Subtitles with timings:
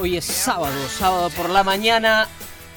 [0.00, 2.28] Hoy es sábado, sábado por la mañana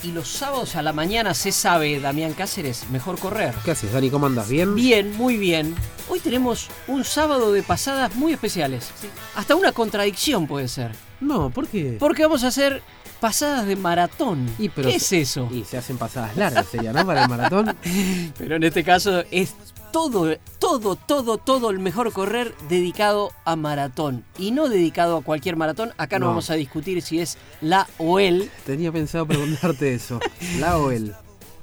[0.04, 3.54] y los sábados a la mañana se sabe, Damián Cáceres, mejor correr.
[3.64, 4.10] ¿Qué haces, Dani?
[4.10, 4.50] ¿Cómo andas?
[4.50, 4.74] ¿Bien?
[4.74, 5.76] Bien, muy bien.
[6.10, 8.90] Hoy tenemos un sábado de pasadas muy especiales.
[9.36, 10.92] Hasta una contradicción puede ser.
[11.20, 11.98] No, ¿por qué?
[12.00, 12.82] Porque vamos a hacer
[13.20, 14.48] pasadas de maratón.
[14.58, 15.50] Y, pero ¿Qué se- es eso?
[15.52, 17.06] Y se hacen pasadas largas, sería, ¿no?
[17.06, 17.76] Para el maratón.
[18.38, 19.54] Pero en este caso es
[19.92, 24.24] todo, todo, todo, todo el mejor correr dedicado a maratón.
[24.38, 25.94] Y no dedicado a cualquier maratón.
[25.98, 26.30] Acá no, No.
[26.32, 30.20] vamos a discutir si es la o el, Tenía pensado preguntarte eso.
[30.60, 31.14] ¿La o él?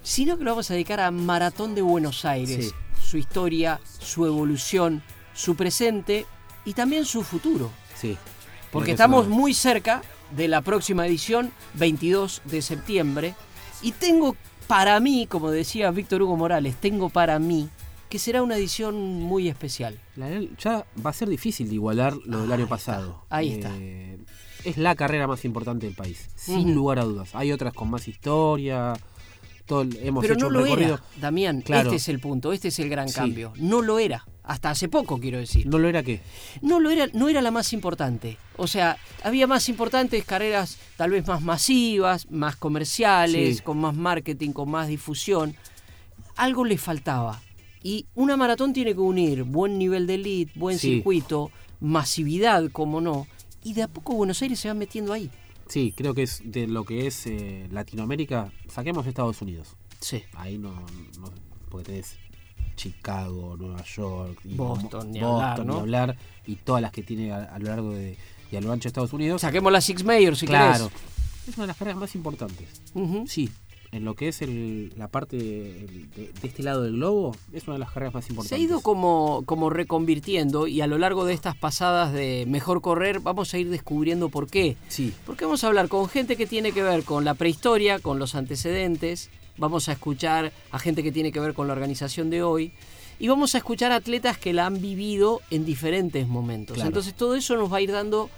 [0.03, 2.67] sino que lo vamos a dedicar a Maratón de Buenos Aires.
[2.67, 2.73] Sí.
[3.03, 6.27] Su historia, su evolución, su presente
[6.67, 7.71] y también su futuro.
[7.99, 8.19] Sí.
[8.71, 10.03] Porque estamos muy cerca
[10.37, 13.35] de la próxima edición, 22 de septiembre.
[13.81, 17.69] Y tengo para mí, como decía Víctor Hugo Morales, tengo para mí
[18.15, 19.99] que será una edición muy especial.
[20.15, 23.25] La ya va a ser difícil de igualar lo del año pasado.
[23.29, 23.73] ahí está.
[23.75, 24.19] Eh,
[24.65, 27.35] Es la carrera más importante del país, sin lugar a dudas.
[27.35, 28.93] Hay otras con más historia.
[29.67, 30.95] Todo, hemos Pero hecho no un lo recorrido.
[30.95, 31.61] era, Damián.
[31.63, 31.89] Claro.
[31.89, 33.17] Este es el punto, este es el gran Sí.
[33.17, 33.53] cambio.
[33.57, 34.25] No lo era.
[34.45, 35.67] Hasta hace poco, quiero decir.
[35.67, 36.21] ¿No lo era qué?
[36.63, 38.37] no lo era, no era la más importante.
[38.57, 43.63] O sea, había más importantes carreras tal vez más masivas, más comerciales, Sí.
[43.65, 45.57] con más marketing, con más difusión.
[46.37, 47.41] Algo le faltaba.
[47.85, 50.95] Y una maratón tiene que unir buen nivel de elite, buen Sí.
[50.97, 53.27] circuito, masividad, como no.
[53.63, 55.31] Y de a poco Buenos Aires se va metiendo ahí.
[55.69, 58.51] Sí, creo que es de lo que es eh, Latinoamérica.
[58.69, 59.77] Saquemos Estados Unidos.
[60.01, 60.23] Sí.
[60.35, 60.73] Ahí no,
[61.21, 61.31] no
[61.71, 62.17] porque tenés
[62.77, 65.73] Chicago, Nueva York, y Boston, ni Boston, hablar, ¿no?
[65.75, 66.17] ni hablar,
[66.47, 68.17] y todas las que tiene a, a lo largo de,
[68.51, 69.41] y a lo ancho de Estados Unidos.
[69.43, 70.91] Saquemos la Six Major si claro,
[71.49, 72.69] es una de las carreras más importantes.
[73.27, 73.51] Sí,
[73.95, 77.75] en lo que es el- la parte de, de este lado del globo, es una
[77.75, 78.59] de las carreras más Se importantes.
[78.59, 83.21] ha ido como, como reconvirtiendo y a lo largo de estas pasadas de Mejor Correr
[83.21, 84.77] vamos a ir descubriendo por qué.
[84.89, 88.19] Sí, Porque vamos a hablar con gente que tiene que ver con la prehistoria, con
[88.19, 92.43] los antecedentes, vamos a escuchar a gente que tiene que ver con la organización de
[92.43, 92.73] hoy
[93.21, 96.75] y vamos a escuchar a atletas que la han vivido en diferentes momentos.
[96.75, 96.89] Claro.
[96.89, 98.29] Entonces todo eso nos va a ir dando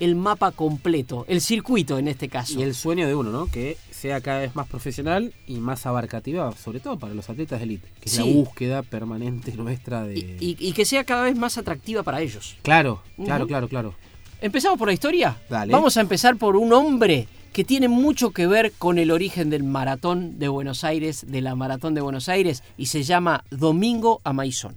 [0.00, 2.58] el mapa completo, el circuito en este caso.
[2.58, 3.46] y el sueño de uno, ¿no?
[3.46, 7.64] Que sea cada vez más profesional y más abarcativa, sobre todo para los atletas de
[7.64, 8.18] élite, que es Sí.
[8.18, 10.18] la búsqueda permanente nuestra de...
[10.18, 12.56] Y- y- y que sea cada vez más atractiva para ellos.
[12.62, 13.94] Claro, claro, claro, claro.
[14.40, 15.36] ¿Empezamos por la historia?
[15.48, 15.72] Dale.
[15.72, 19.62] Vamos a empezar por un hombre que tiene mucho que ver con el origen del
[19.64, 24.76] maratón de Buenos Aires, de la maratón de Buenos Aires, y se llama Domingo Amaizón.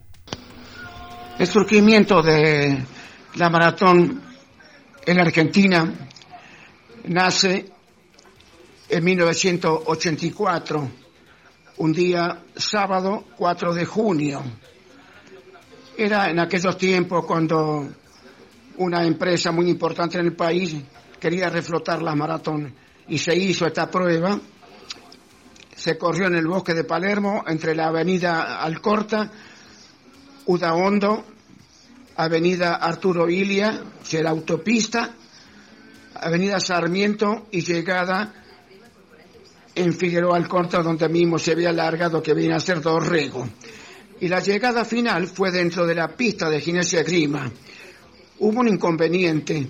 [1.38, 2.78] El surgimiento de
[3.36, 4.22] la maratón
[5.06, 5.94] en la Argentina
[7.06, 7.70] nace
[8.90, 10.90] en 1984,
[11.78, 14.42] un día sábado 4 de junio.
[15.96, 17.88] Era en aquellos tiempos cuando
[18.78, 20.76] una empresa muy importante en el país
[21.20, 22.74] quería reflotar las maratones
[23.08, 24.40] y se hizo esta prueba.
[25.76, 29.32] Se corrió en el bosque de Palermo entre la avenida Alcorta
[30.48, 31.24] Udaondo,
[32.16, 35.12] Avenida Arturo Ilia, que era autopista,
[36.16, 38.34] Avenida Sarmiento y llegada
[39.80, 43.48] en Figueroa Alcorta, donde mismo se había alargado que viene a ser Dorrego.
[44.20, 47.50] Y la llegada final fue dentro de la pista de Ginesia Grima.
[48.40, 49.70] Hubo un inconveniente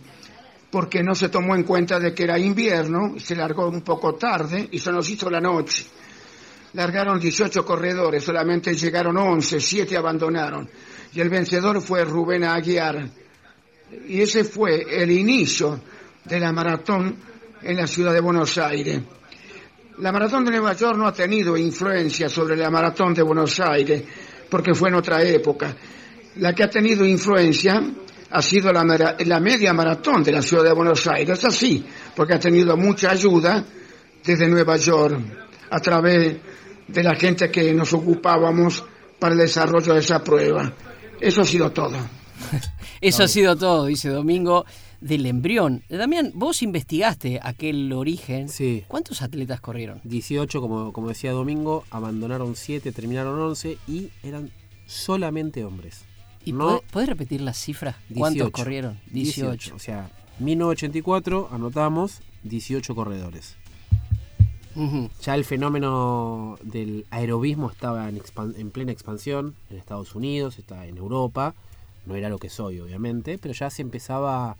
[0.71, 4.67] porque no se tomó en cuenta de que era invierno, se largó un poco tarde
[4.71, 5.85] y se nos hizo la noche.
[6.73, 10.69] Largaron 18 corredores, solamente llegaron 11, 7 abandonaron.
[11.13, 13.09] Y el vencedor fue Rubén Aguiar.
[14.07, 15.79] Y ese fue el inicio
[16.25, 17.15] de la maratón
[17.61, 19.01] en la ciudad de Buenos Aires.
[19.99, 24.01] La maratón de Nueva York no ha tenido influencia sobre la maratón de Buenos Aires,
[24.49, 25.75] porque fue en otra época.
[26.37, 27.81] La que ha tenido influencia
[28.31, 31.83] ha sido la, la media maratón de la ciudad de Buenos Aires, así,
[32.15, 33.65] porque ha tenido mucha ayuda
[34.23, 35.19] desde Nueva York,
[35.69, 36.37] a través
[36.87, 38.83] de la gente que nos ocupábamos
[39.19, 40.71] para el desarrollo de esa prueba.
[41.19, 41.97] Eso ha sido todo.
[43.01, 44.65] Eso ha sido todo, dice Domingo,
[45.01, 45.83] del embrión.
[45.89, 48.49] Damián, vos investigaste aquel origen.
[48.49, 48.83] Sí.
[48.87, 50.01] ¿Cuántos atletas corrieron?
[50.03, 54.51] 18, como, como decía Domingo, abandonaron 7, terminaron 11 y eran
[54.85, 56.05] solamente hombres.
[56.45, 57.95] ¿Y no podés, podés repetir las cifras?
[58.13, 58.51] ¿Cuántos 18.
[58.51, 58.99] corrieron?
[59.11, 59.75] 18.
[59.75, 60.09] O sea,
[60.39, 63.55] 1984 anotamos 18 corredores.
[65.21, 68.21] Ya el fenómeno del aerobismo estaba en,
[68.55, 71.53] en plena expansión en Estados Unidos, está en Europa.
[72.05, 74.55] No era lo que soy, obviamente, pero ya se empezaba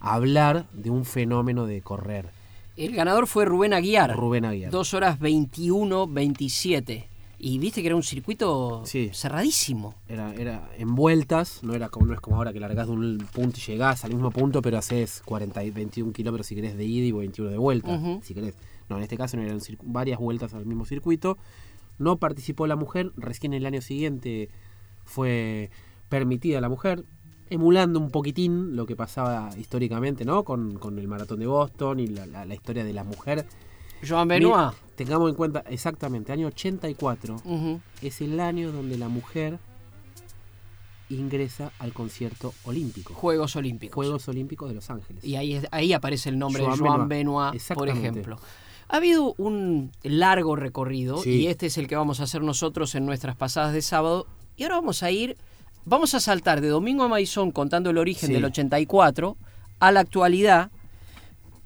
[0.00, 2.30] hablar de un fenómeno de correr.
[2.76, 4.16] El ganador fue Rubén Aguiar.
[4.16, 4.70] Rubén Aguiar.
[4.70, 7.08] 2 horas 21, 27.
[7.38, 9.10] Y viste que era un circuito Sí.
[9.12, 9.94] cerradísimo.
[10.08, 13.18] Era, era en vueltas, no era como no es como ahora que largás de un
[13.32, 16.84] punto y llegás al mismo punto, pero haces 40 y 21 kilómetros si querés de
[16.84, 18.54] ida y 21 de vuelta, si querés.
[18.88, 21.36] No, en este caso no eran varias vueltas al mismo circuito.
[21.98, 24.48] No participó la mujer, recién el año siguiente
[25.04, 25.70] fue
[26.08, 27.04] permitida la mujer,
[27.50, 30.42] emulando un poquitín lo que pasaba históricamente, ¿no?
[30.44, 33.46] Con, con el maratón de Boston y la, la- la historia de la mujer.
[34.06, 34.74] Joan Benoit.
[34.96, 37.80] Tengamos en cuenta exactamente, año 84 Ujú.
[38.02, 39.58] es el año donde la mujer
[41.10, 43.12] ingresa al concierto olímpico.
[43.14, 43.94] Juegos Olímpicos.
[43.94, 45.22] Juegos Olímpicos de Los Ángeles.
[45.24, 47.52] Y ahí, ahí aparece el nombre Joan de Joan Benoit.
[47.52, 48.38] Benoit, por ejemplo.
[48.88, 51.30] Ha habido un largo recorrido Sí.
[51.42, 54.26] y este es el que vamos a hacer nosotros en nuestras pasadas de sábado.
[54.56, 55.36] Y ahora vamos a ir,
[55.84, 58.32] vamos a saltar de Domingo a Maizón contando el origen Sí.
[58.32, 59.36] del 84
[59.80, 60.70] a la actualidad,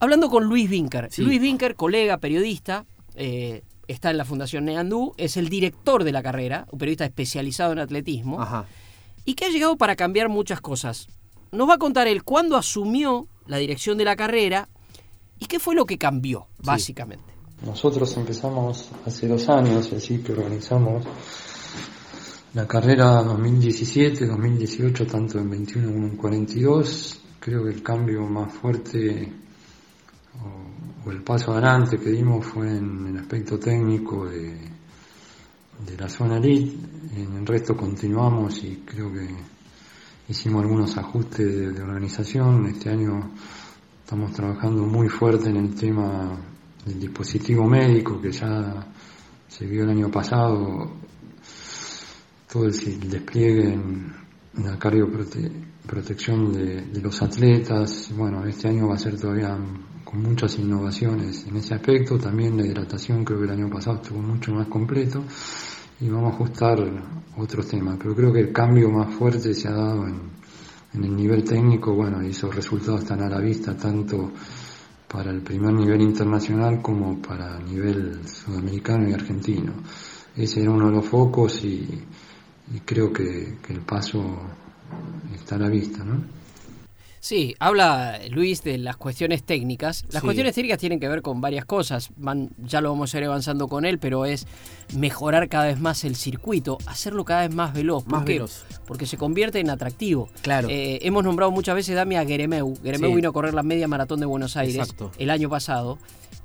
[0.00, 1.08] hablando con Luis Vinker.
[1.10, 1.22] Sí.
[1.22, 2.84] Luis Vinker, colega, periodista,
[3.14, 7.72] eh, está en la Fundación Neandú, es el director de la carrera, un periodista especializado
[7.72, 8.66] en atletismo Ajá.
[9.24, 11.08] y que ha llegado para cambiar muchas cosas.
[11.52, 14.68] Nos va a contar él cuándo asumió la dirección de la carrera
[15.38, 17.24] y qué fue lo que cambió, básicamente.
[17.64, 21.04] Nosotros empezamos hace dos años, así que organizamos
[22.54, 27.20] la carrera 2017-2018, tanto en 21 como en 42.
[27.40, 29.32] Creo que el cambio más fuerte
[31.04, 34.56] o, el paso adelante que dimos fue en el aspecto técnico de,
[35.98, 36.76] la zona elite.
[37.16, 39.28] En el resto continuamos y creo que
[40.28, 42.66] hicimos algunos ajustes de organización.
[42.66, 43.30] Este año
[44.04, 46.36] estamos trabajando muy fuerte en el tema
[46.84, 48.86] del dispositivo médico que ya
[49.48, 50.97] se vio el año pasado,
[52.50, 54.12] todo el, el despliegue en,
[54.56, 58.10] en la cardioprotección de, de los atletas.
[58.16, 59.56] Bueno, este año va a ser todavía
[60.04, 62.18] con muchas innovaciones en ese aspecto.
[62.18, 65.22] También la hidratación creo que el año pasado estuvo mucho más completo
[66.00, 66.78] y vamos a ajustar
[67.36, 67.98] otros temas.
[68.00, 70.20] Pero creo que el cambio más fuerte se ha dado en,
[70.94, 74.32] en el nivel técnico, bueno, y esos resultados están a la vista tanto
[75.06, 79.72] para el primer nivel internacional como para nivel sudamericano y argentino.
[80.36, 81.86] Ese era uno de los focos y,
[82.74, 84.22] y creo que, que, el paso
[85.34, 86.22] está a la vista, ¿no?
[87.20, 90.04] Sí, habla Luis de las cuestiones técnicas.
[90.10, 90.26] Las Sí.
[90.26, 92.10] cuestiones técnicas tienen que ver con varias cosas.
[92.16, 94.46] Van, ya lo vamos a ir avanzando con él, pero es
[94.94, 98.04] mejorar cada vez más el circuito, hacerlo cada vez más veloz.
[98.04, 98.34] ¿Por Más qué?
[98.34, 98.64] veloz.
[98.86, 100.28] Porque se convierte en atractivo.
[100.42, 100.68] Claro.
[100.70, 102.76] Eh, hemos nombrado muchas veces Dami a Geremeu.
[102.82, 103.16] Geremeu Sí.
[103.16, 105.10] vino a correr la media maratón de Buenos Aires Exacto.
[105.18, 105.98] el año pasado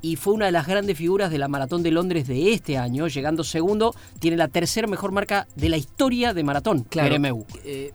[0.03, 3.07] y fue una de las grandes figuras de la maratón de Londres de este año,
[3.07, 3.95] llegando segundo.
[4.19, 7.45] Tiene la tercera mejor marca de la historia de maratón, Geremeu.
[7.63, 7.91] Eh,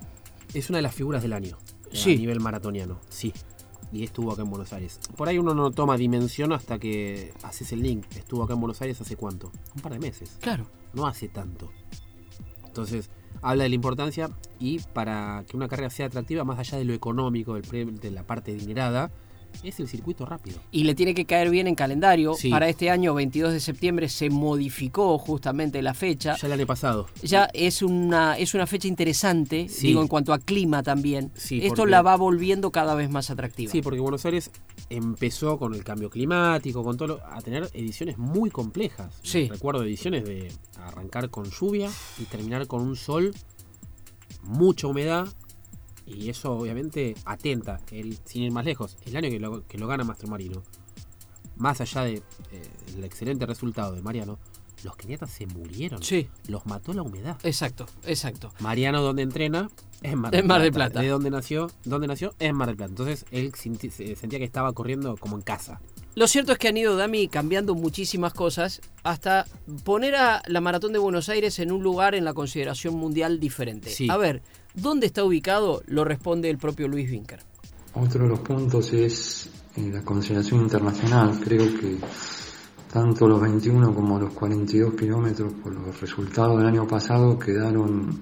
[0.55, 1.59] es una de las figuras del año.
[1.85, 2.15] eh, Sí.
[2.15, 3.33] A nivel maratoniano, sí.
[3.93, 4.99] Y estuvo acá en Buenos Aires.
[5.17, 8.05] Por ahí uno no toma dimensión hasta que haces el link.
[8.17, 9.53] Estuvo acá en Buenos Aires hace cuánto?
[9.77, 10.37] Un par de meses.
[10.41, 10.67] Claro.
[10.95, 11.71] No hace tanto.
[12.67, 13.11] Entonces,
[13.43, 16.95] habla de la importancia y para que una carrera sea atractiva, más allá de lo
[16.95, 19.11] económico, de la parte dinerada,
[19.63, 20.59] es el circuito rápido.
[20.71, 22.35] y le tiene que caer bien en calendario.
[22.35, 22.49] Sí.
[22.51, 26.37] Para este año, 22 de septiembre, se modificó justamente la fecha.
[26.37, 27.07] Ya el año pasado.
[27.23, 29.89] Ya es una, es una fecha interesante, Sí.
[29.89, 31.33] digo, en cuanto a clima también.
[31.35, 33.73] Sí, Esto porque- la va volviendo cada vez más atractiva.
[33.73, 34.51] Sí, porque Buenos Aires
[34.91, 39.13] empezó con el cambio climático, con todo, lo- a tener ediciones muy complejas.
[39.23, 39.49] Sí.
[39.49, 43.35] Recuerdo ediciones de arrancar con lluvia y terminar con un sol,
[44.45, 45.27] mucha humedad
[46.09, 49.87] y eso obviamente atenta, el, sin ir más lejos, el año que lo, que lo
[49.87, 50.63] gana Mastro Marino.
[51.57, 52.23] Más allá del
[53.03, 54.39] excelente resultado de Mariano,
[54.85, 56.03] los keniatas se murieron.
[56.03, 56.29] Sí.
[56.47, 57.37] Los mató la humedad.
[57.43, 58.53] Exacto, exacto.
[58.61, 59.69] Mariano donde entrena
[60.03, 61.01] es en Mar En Mar del Plata.
[61.01, 62.91] De donde nació, donde nació es en Mar del Plata.
[62.91, 65.81] Entonces él sentía que estaba corriendo como en casa.
[66.15, 69.47] Lo cierto es que han ido, Dami, cambiando muchísimas cosas hasta
[69.85, 73.91] poner a la Maratón de Buenos Aires en un lugar en la consideración mundial diferente.
[73.91, 74.09] Sí.
[74.11, 74.43] A ver,
[74.81, 75.83] ¿dónde está ubicado?
[75.87, 77.41] Lo responde el propio Luis Vinker.
[77.95, 81.39] Otro de los puntos es eh, la consideración internacional.
[81.43, 81.99] Creo que
[82.93, 88.19] tanto los 21 como los 42 kilómetros, por los resultados del año pasado, quedaron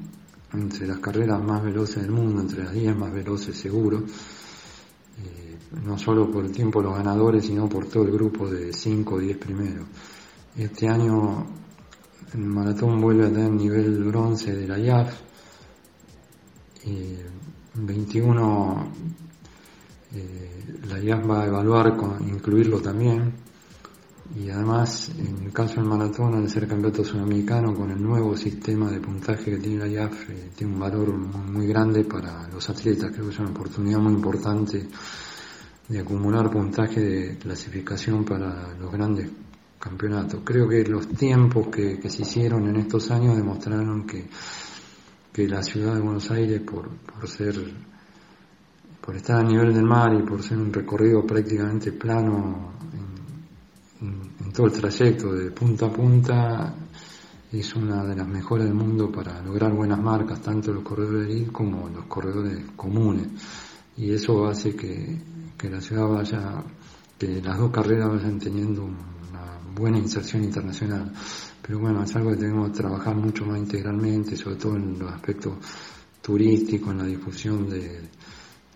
[0.52, 3.98] entre las carreras más veloces del mundo, entre las 10 más veloces seguro.
[3.98, 8.72] Eh, no solo por el tiempo de los ganadores, sino por todo el grupo de
[8.72, 9.86] 5 o 10 primeros.
[10.56, 11.46] Este año
[12.32, 15.26] el maratón vuelve a tener nivel bronce de la IAF
[16.86, 17.16] Y
[17.74, 18.92] 21
[20.14, 23.32] eh, la IAF va a evaluar con incluirlo también.
[24.36, 28.90] Y además, en el caso del maratón, al ser campeonato sudamericano, con el nuevo sistema
[28.90, 32.68] de puntaje que tiene la IAF, eh, tiene un valor muy, muy grande para los
[32.68, 33.10] atletas.
[33.12, 34.88] Creo que es una oportunidad muy importante
[35.88, 39.28] de acumular puntaje de clasificación para los grandes
[39.78, 40.40] campeonatos.
[40.44, 44.26] Creo que los tiempos que, que se hicieron en estos años demostraron que,
[45.36, 47.54] que la ciudad de Buenos Aires, por, por ser
[49.02, 52.72] por estar a nivel del mar y por ser un recorrido prácticamente plano
[54.00, 56.74] en, todo el trayecto de punta a punta,
[57.52, 61.52] es una de las mejores del mundo para lograr buenas marcas, tanto los corredores de
[61.52, 63.28] como los corredores comunes.
[63.98, 65.20] Y eso hace que,
[65.58, 66.64] que la ciudad vaya,
[67.18, 71.12] que las dos carreras vayan teniendo una buena inserción internacional.
[71.66, 75.12] Pero bueno, es algo que tenemos que trabajar mucho más integralmente, sobre todo en los
[75.12, 75.54] aspectos
[76.22, 78.02] turísticos, en la difusión de,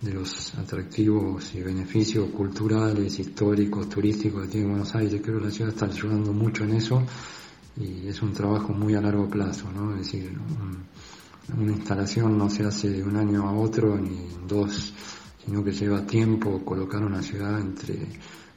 [0.01, 5.21] de los atractivos y beneficios culturales, históricos, turísticos que tiene Buenos Aires.
[5.23, 7.01] Creo que la ciudad está ayudando mucho en eso
[7.77, 9.91] y es un trabajo muy a largo plazo, ¿no?
[9.93, 14.47] Es decir, un, una instalación no se hace de un año a otro ni en
[14.47, 14.93] dos,
[15.45, 18.07] sino que lleva tiempo colocar una ciudad entre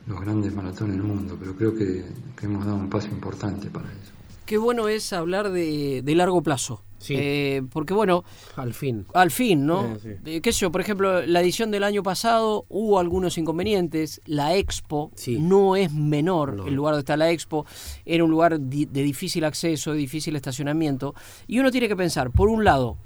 [0.06, 2.04] los grandes maratones del mundo, pero creo que,
[2.36, 4.23] que hemos dado un paso importante para eso.
[4.46, 6.82] Qué bueno es hablar de, de largo plazo.
[6.98, 7.14] Sí.
[7.18, 8.24] Eh, porque bueno,
[8.56, 9.04] Al fin.
[9.12, 9.84] al fin, ¿no?
[9.84, 10.08] Eh, sí.
[10.24, 14.22] Eh, qué sé yo, por ejemplo, la edición del año pasado hubo algunos inconvenientes.
[14.24, 15.38] La Expo Sí.
[15.38, 16.66] no es menor, No.
[16.66, 17.66] el lugar donde está la Expo
[18.06, 21.14] era un lugar di- de difícil acceso, de difícil estacionamiento.
[21.46, 22.96] Y uno tiene que pensar, por un lado,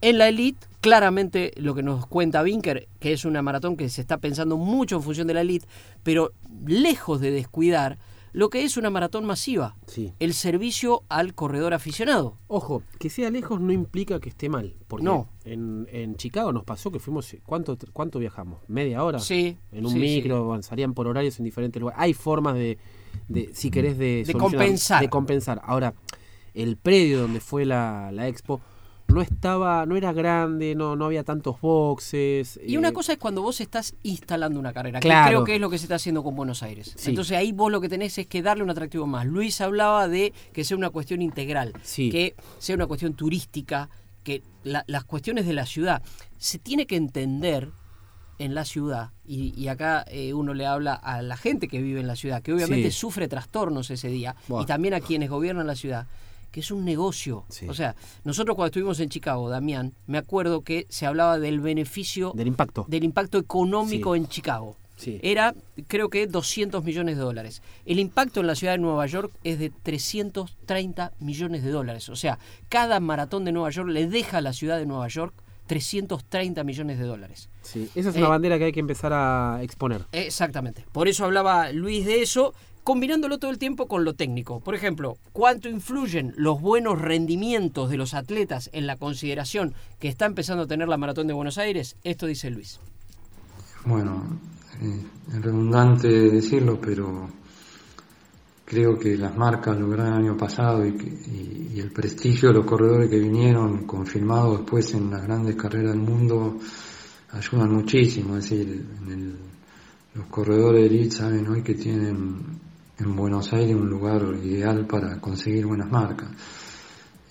[0.00, 4.00] en la Elite, claramente lo que nos cuenta Vinker, que es una maratón que se
[4.00, 5.66] está pensando mucho en función de la Elite,
[6.02, 6.32] pero
[6.66, 7.96] lejos de descuidar
[8.36, 10.12] lo que es una maratón masiva, Sí.
[10.20, 12.36] el servicio al corredor aficionado.
[12.48, 14.74] Ojo, que sea lejos no implica que esté mal.
[14.88, 15.28] Porque No.
[15.44, 17.34] en, en Chicago nos pasó que fuimos.
[17.46, 18.58] ¿Cuánto, cuánto viajamos?
[18.68, 19.20] ¿Media hora?
[19.20, 20.62] Sí, En un sí, micro, sí.
[20.68, 21.98] salían por horarios en diferentes lugares.
[21.98, 22.76] Hay formas de,
[23.26, 25.00] de si querés, de, De compensar.
[25.00, 25.62] De compensar.
[25.64, 25.94] Ahora,
[26.52, 28.60] el predio donde fue la, la expo
[29.08, 32.58] no estaba, no era grande, no, no había tantos boxes.
[32.66, 35.28] Y eh, una cosa es cuando vos estás instalando una carrera, que Claro.
[35.28, 36.92] creo que es lo que se está haciendo con Buenos Aires.
[36.96, 37.10] Sí.
[37.10, 39.24] Entonces ahí vos lo que tenés es que darle un atractivo más.
[39.26, 42.10] Luis hablaba de que sea una cuestión integral, Sí.
[42.10, 43.88] que sea una cuestión turística,
[44.24, 46.02] que la- las cuestiones de la ciudad.
[46.36, 47.70] Se tiene que entender
[48.38, 52.00] en la ciudad, y, y acá eh, uno le habla a la gente que vive
[52.00, 52.98] en la ciudad, que obviamente Sí.
[52.98, 54.62] sufre trastornos ese día, Buah.
[54.62, 56.06] y también a quienes gobiernan la ciudad,
[56.56, 57.44] que es un negocio.
[57.50, 57.68] Sí.
[57.68, 57.94] O sea,
[58.24, 62.86] nosotros cuando estuvimos en Chicago, Damián, me acuerdo que se hablaba del beneficio Del impacto.
[62.88, 64.20] del impacto económico Sí.
[64.20, 64.74] en Chicago.
[64.96, 65.20] Sí.
[65.22, 65.54] Era,
[65.86, 67.60] creo que, 200 millones de dólares.
[67.84, 72.08] El impacto en la ciudad de Nueva York es de 330 millones de dólares.
[72.08, 72.38] O sea,
[72.70, 75.34] cada maratón de Nueva York le deja a la ciudad de Nueva York
[75.66, 77.48] 330 millones de dólares.
[77.62, 80.06] Sí, Esa es Eh, una bandera que hay que empezar a exponer.
[80.12, 80.86] Exactamente.
[80.92, 82.54] Por eso hablaba Luis de eso,
[82.86, 84.60] combinándolo todo el tiempo con lo técnico.
[84.60, 90.24] Por ejemplo, ¿cuánto influyen los buenos rendimientos de los atletas en la consideración que está
[90.24, 91.96] empezando a tener la maratón de Buenos Aires?
[92.04, 92.78] Esto dice Luis.
[93.86, 94.38] Bueno,
[94.80, 95.00] eh,
[95.30, 97.28] es redundante decirlo, pero
[98.64, 102.66] creo que las marcas logradas el año pasado y, y- y el prestigio de los
[102.66, 106.56] corredores que vinieron confirmados después en las grandes carreras del mundo
[107.32, 108.36] ayudan muchísimo.
[108.36, 109.36] Es decir, en el-
[110.14, 112.64] los corredores de elite saben hoy que tienen
[112.98, 116.30] en Buenos Aires un lugar ideal para conseguir buenas marcas.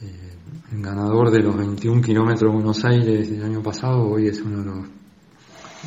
[0.01, 0.38] Eh,
[0.74, 4.60] el ganador de los 21 kilómetros de Buenos Aires del año pasado hoy es uno
[4.60, 4.86] de los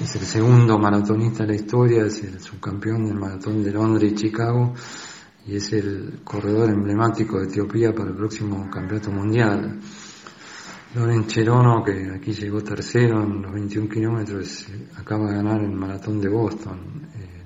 [0.02, 4.14] es el segundo maratonista de la historia, es el subcampeón del maratón de Londres y
[4.14, 4.72] Chicago
[5.44, 9.80] y es el corredor emblemático de Etiopía para el próximo campeonato mundial.
[10.94, 15.72] Loren Cherono, que aquí llegó tercero en los 21 kilómetros, eh, acaba de ganar el
[15.72, 17.08] maratón de Boston.
[17.14, 17.37] El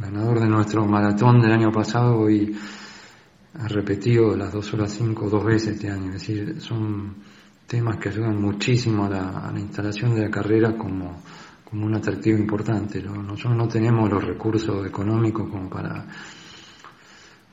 [0.00, 2.56] ganador de nuestro maratón del año pasado hoy
[3.54, 6.12] ha repetido las 2 horas 5 dos veces este año.
[6.12, 7.16] Es decir, son
[7.66, 11.22] temas que ayudan muchísimo a la, a la instalación de la carrera como,
[11.64, 13.02] como un atractivo importante.
[13.02, 13.22] ¿no?
[13.22, 16.06] Nosotros no tenemos los recursos económicos como para,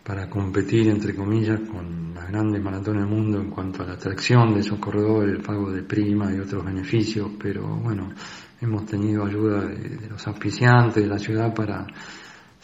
[0.04, 4.54] para competir, entre comillas, con las grandes maratones del mundo en cuanto a la atracción
[4.54, 8.10] de esos corredores, el pago de prima y otros beneficios, pero bueno,
[8.62, 11.88] hemos tenido ayuda de, de los auspiciantes de la ciudad para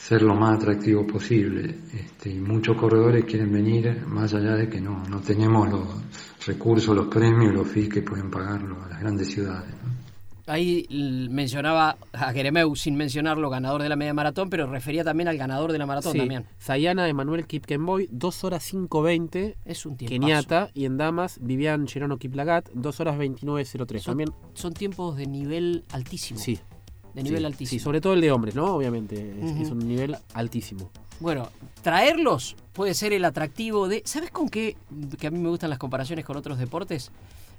[0.01, 1.75] ser lo más atractivo posible.
[1.93, 5.87] Este, y muchos corredores quieren venir, más allá de que no, no tenemos los
[6.45, 9.69] recursos, los premios, los fees que pueden pagarlo a las grandes ciudades.
[9.83, 10.01] ¿no?
[10.47, 10.85] ahí
[11.29, 15.71] mencionaba a Geremeu sin mencionarlo, ganador de la media maratón, pero refería también al ganador
[15.71, 16.45] de la maratón Sí, también.
[16.57, 19.55] Sayana Emanuel Kipkenboy, 2 horas 5.20.
[19.65, 20.11] Es un tiempo.
[20.11, 20.69] Keniata.
[20.73, 23.99] Y en damas, Vivian Cherano Kiplagat, 2 horas 29.03.
[23.99, 26.39] Son, También, son tiempos de nivel altísimo.
[26.39, 26.59] sí.
[27.13, 27.79] De nivel sí, altísimo.
[27.79, 28.75] Sí, sobre todo el de hombres, ¿no?
[28.75, 29.35] Obviamente.
[29.41, 30.89] es- es un nivel altísimo.
[31.19, 31.49] Bueno,
[31.83, 34.01] traerlos puede ser el atractivo de.
[34.05, 34.75] ¿Sabes con qué?
[35.19, 37.11] Que a mí me gustan las comparaciones con otros deportes.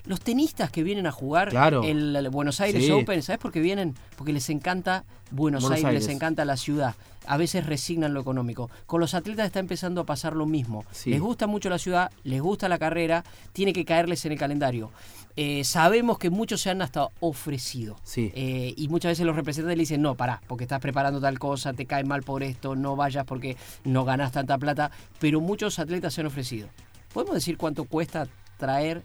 [0.05, 1.85] Los tenistas que vienen a jugar Claro.
[1.85, 2.91] el, el Buenos Aires Sí.
[2.91, 3.95] Open, ¿sabes por qué vienen?
[4.17, 6.97] Porque les encanta Buenos, Buenos Aires, les encanta la ciudad.
[7.25, 8.69] A veces resignan lo económico.
[8.87, 10.85] Con los atletas está empezando a pasar lo mismo.
[11.07, 14.91] Les gusta mucho la ciudad, les gusta la carrera, tiene que caerles en el calendario.
[15.37, 17.97] Eh, sabemos que muchos se han hasta ofrecido.
[18.05, 18.31] Sí.
[18.35, 21.73] Eh, y muchas veces los representantes le dicen, no, pará, porque estás preparando tal cosa,
[21.73, 24.91] te cae mal por esto, no vayas porque no ganás tanta plata.
[25.19, 26.69] Pero muchos atletas se han ofrecido.
[27.13, 28.27] ¿Podemos decir cuánto cuesta
[28.59, 29.03] traer,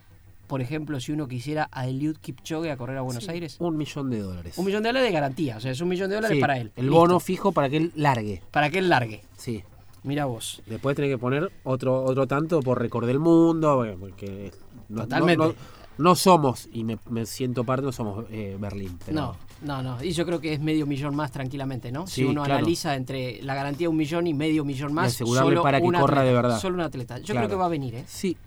[0.47, 3.57] por ejemplo, si uno quisiera a Eliud Kipchoge a correr a Buenos Aires?
[3.59, 4.57] Un millón de dólares.
[4.57, 6.57] Un millón de dólares de garantía, o sea, es un millón de dólares Sí, para
[6.57, 6.71] él.
[6.75, 6.99] El Listo.
[6.99, 8.41] bono fijo para que él largue.
[8.51, 9.23] Para que él largue.
[9.37, 9.63] Sí.
[10.03, 10.61] Mira vos.
[10.67, 14.51] Después tiene que poner otro otro tanto por récord del mundo, porque
[14.87, 15.37] no, Totalmente.
[15.37, 15.55] no- no-
[15.97, 18.97] no somos, y me, me siento parte, no somos eh, Berlín.
[19.05, 20.03] Pero No, no, no.
[20.03, 22.05] Y yo creo que es medio millón más tranquilamente, ¿no?
[22.07, 22.59] si uno claro.
[22.59, 25.07] analiza entre la garantía de un millón y medio millón más.
[25.13, 26.59] asegurarle solo para que corra atleta, de verdad.
[26.59, 27.17] Solo un atleta.
[27.19, 27.39] Yo Claro.
[27.47, 28.03] creo que va a venir, ¿eh?
[28.07, 28.37] Sí,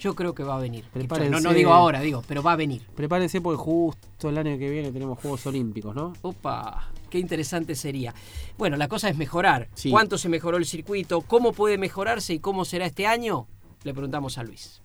[0.00, 0.84] Yo creo que va a venir.
[0.90, 1.30] Prepárense.
[1.30, 2.80] No, no digo ahora, digo, pero va a venir.
[2.94, 6.14] prepárense porque justo el año que viene tenemos Juegos Olímpicos, ¿no?
[6.22, 8.14] Opa, qué interesante sería.
[8.56, 9.68] Bueno, la cosa es mejorar.
[9.74, 9.90] Sí.
[9.90, 11.20] ¿Cuánto se mejoró el circuito?
[11.20, 13.46] ¿Cómo puede mejorarse y cómo será este año?
[13.82, 14.80] Le preguntamos a Luis.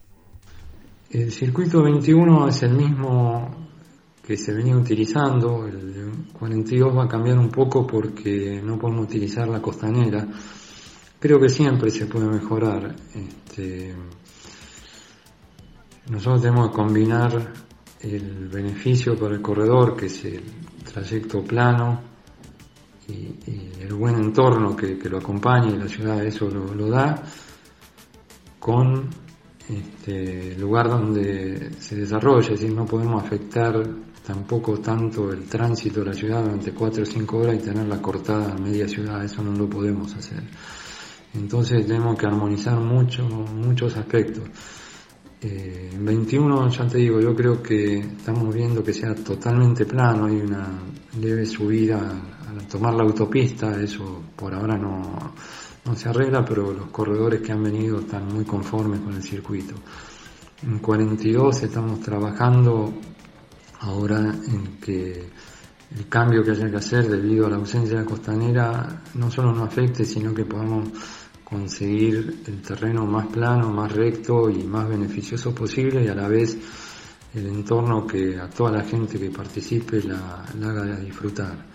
[1.09, 3.67] El circuito 21 es el mismo
[4.25, 9.47] que se venía utilizando, el 42 va a cambiar un poco porque no podemos utilizar
[9.47, 10.27] la costanera.
[11.19, 12.95] Creo que siempre se puede mejorar.
[13.13, 13.95] Este,
[16.09, 17.53] nosotros tenemos que combinar
[18.01, 20.43] el beneficio para el corredor, que es el
[20.91, 22.01] trayecto plano,
[23.07, 23.35] y,
[23.79, 27.21] el buen entorno que, lo acompaña y la ciudad eso lo da,
[28.59, 29.07] con
[29.69, 33.83] este, lugar donde se desarrolla, es decir, no podemos afectar
[34.25, 38.53] tampoco tanto el tránsito de la ciudad durante 4 o 5 horas y tenerla cortada
[38.53, 40.43] a media ciudad, eso no lo podemos hacer.
[41.33, 44.43] Entonces tenemos que armonizar mucho, muchos aspectos.
[45.41, 50.25] Eh, en 21, ya te digo, yo creo que estamos viendo que sea totalmente plano,
[50.25, 50.69] hay una
[51.19, 51.99] leve subida
[52.47, 55.33] al tomar la autopista, eso por ahora no,
[55.85, 59.75] no se arregla, pero los corredores que han venido están muy conformes con el circuito.
[60.63, 62.91] En 42 estamos trabajando
[63.81, 65.29] ahora en que
[65.95, 69.63] el cambio que haya que hacer debido a la ausencia de costanera no solo no
[69.63, 70.89] afecte, sino que podamos
[71.43, 76.57] conseguir el terreno más plano, más recto y más beneficioso posible y a la vez
[77.35, 81.65] el entorno que a toda la gente que participe la, la haga disfrutar.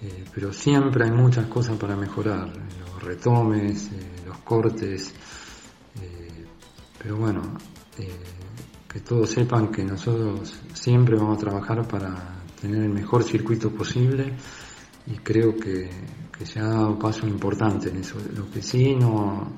[0.00, 2.52] Eh, pero siempre hay muchas cosas para mejorar,
[3.02, 5.12] retomes, eh, los cortes,
[6.00, 6.46] eh,
[6.98, 7.42] pero bueno,
[7.98, 8.08] eh,
[8.88, 14.32] que todos sepan que nosotros siempre vamos a trabajar para tener el mejor circuito posible
[15.06, 15.90] y creo que,
[16.44, 18.16] se ha dado paso importante en eso.
[18.34, 19.52] Lo que sí no,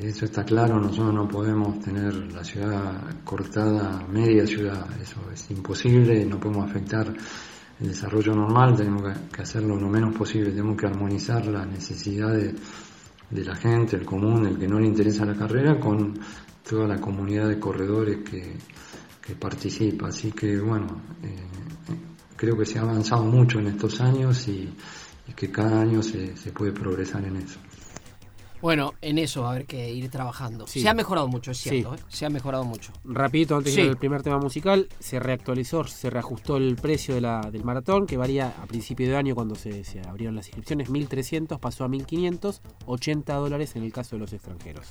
[0.00, 6.24] eso está claro, nosotros no podemos tener la ciudad cortada, media ciudad, eso es imposible,
[6.24, 7.12] no podemos afectar
[7.80, 12.54] el desarrollo normal, tenemos que, hacerlo lo menos posible, tenemos que armonizar las necesidades
[13.28, 16.14] de la gente, el común, el que no le interesa la carrera, con
[16.68, 18.56] toda la comunidad de corredores que,
[19.20, 20.08] que participa.
[20.08, 21.36] Así que bueno, eh,
[22.36, 24.72] creo que se ha avanzado mucho en estos años y,
[25.28, 27.58] y que cada año se, se puede progresar en eso.
[28.62, 30.66] Bueno, en eso va a haber que ir trabajando.
[30.66, 30.80] Sí.
[30.80, 32.00] Se ha mejorado mucho, es cierto, Sí.
[32.00, 32.04] ¿eh?
[32.08, 32.92] Se ha mejorado mucho.
[33.04, 33.80] Rapidito, antes Sí.
[33.80, 37.64] de ir al primer tema musical, se reactualizó, se reajustó el precio de la- del
[37.64, 41.84] maratón, que varía a principio de año cuando se, se abrieron las inscripciones, 1.300 pasó
[41.84, 44.86] a 1.500, 80 dólares en el caso de los extranjeros.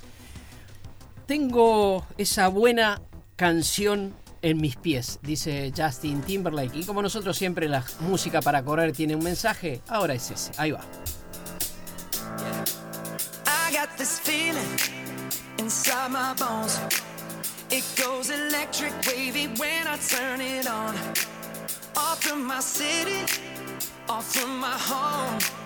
[1.26, 3.02] Tengo esa buena
[3.34, 6.76] canción en mis pies, dice Justin Timberlake.
[6.78, 10.52] Y como nosotros siempre la música para correr tiene un mensaje, ahora es ese.
[10.56, 10.80] Ahí va.
[13.66, 14.78] I got this feeling
[15.58, 16.78] inside my bones.
[17.68, 20.94] It goes electric wavy when I turn it on.
[21.96, 23.22] Off from my city,
[24.08, 25.65] off from my home.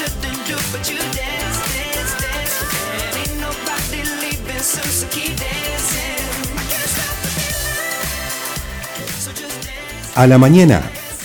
[0.00, 2.56] Shouldn't do, but you dance, dance, dance.
[3.04, 6.24] And ain't nobody leaving soon, so keep dancing.
[6.56, 9.10] I can't stop the feeling.
[9.24, 10.16] So just dance.
[10.16, 10.82] A la mañana,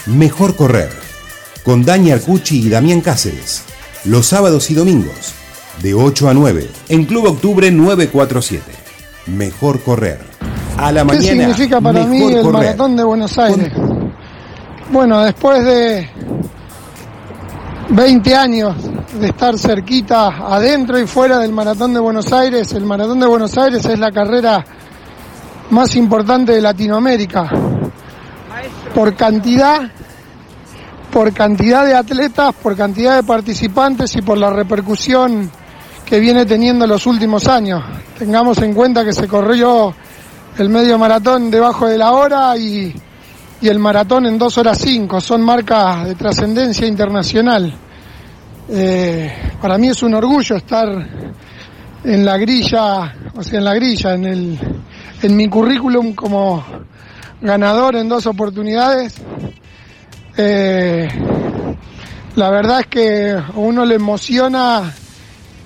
[0.07, 0.89] mejor correr.
[1.63, 3.63] Con Dani Arcucci y Damián Cáceres.
[4.03, 5.33] Los sábados y domingos,
[5.81, 8.63] de 8 a 9, en Club Octubre 947.
[9.27, 10.19] Mejor correr.
[10.77, 11.23] A la ¿Qué mañana,
[11.55, 12.53] significa para mí el correr.
[12.53, 13.71] maratón de Buenos Aires?
[14.91, 16.07] Bueno, después de
[17.89, 18.75] 20 años
[19.19, 23.57] de estar cerquita, adentro y fuera del maratón de Buenos Aires, el maratón de Buenos
[23.57, 24.65] Aires es la carrera
[25.69, 27.49] más importante de Latinoamérica.
[28.93, 29.89] Por cantidad,
[31.11, 35.49] por cantidad de atletas, por cantidad de participantes y por la repercusión
[36.05, 37.83] que viene teniendo los últimos años.
[38.17, 39.93] Tengamos en cuenta que se corrió
[40.57, 42.93] el medio maratón debajo de la hora y,
[43.61, 45.21] y el maratón en 2 horas 5.
[45.21, 47.73] Son marcas de trascendencia internacional.
[48.69, 50.87] Eh, para mí es un orgullo estar
[52.03, 54.59] en la grilla, o sea, en la grilla, en, el,
[55.21, 56.63] en mi currículum como
[57.41, 59.15] ganador en dos oportunidades.
[60.37, 61.07] Eh,
[62.35, 64.93] la verdad es que a uno le emociona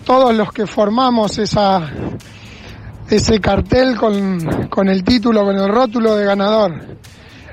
[0.06, 1.90] todos los que formamos esa,
[3.10, 7.00] ese cartel con, con el título, con el rótulo de ganador.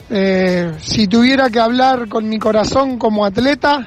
[0.08, 3.84] Eh, si tuviera que hablar con mi corazón como atleta,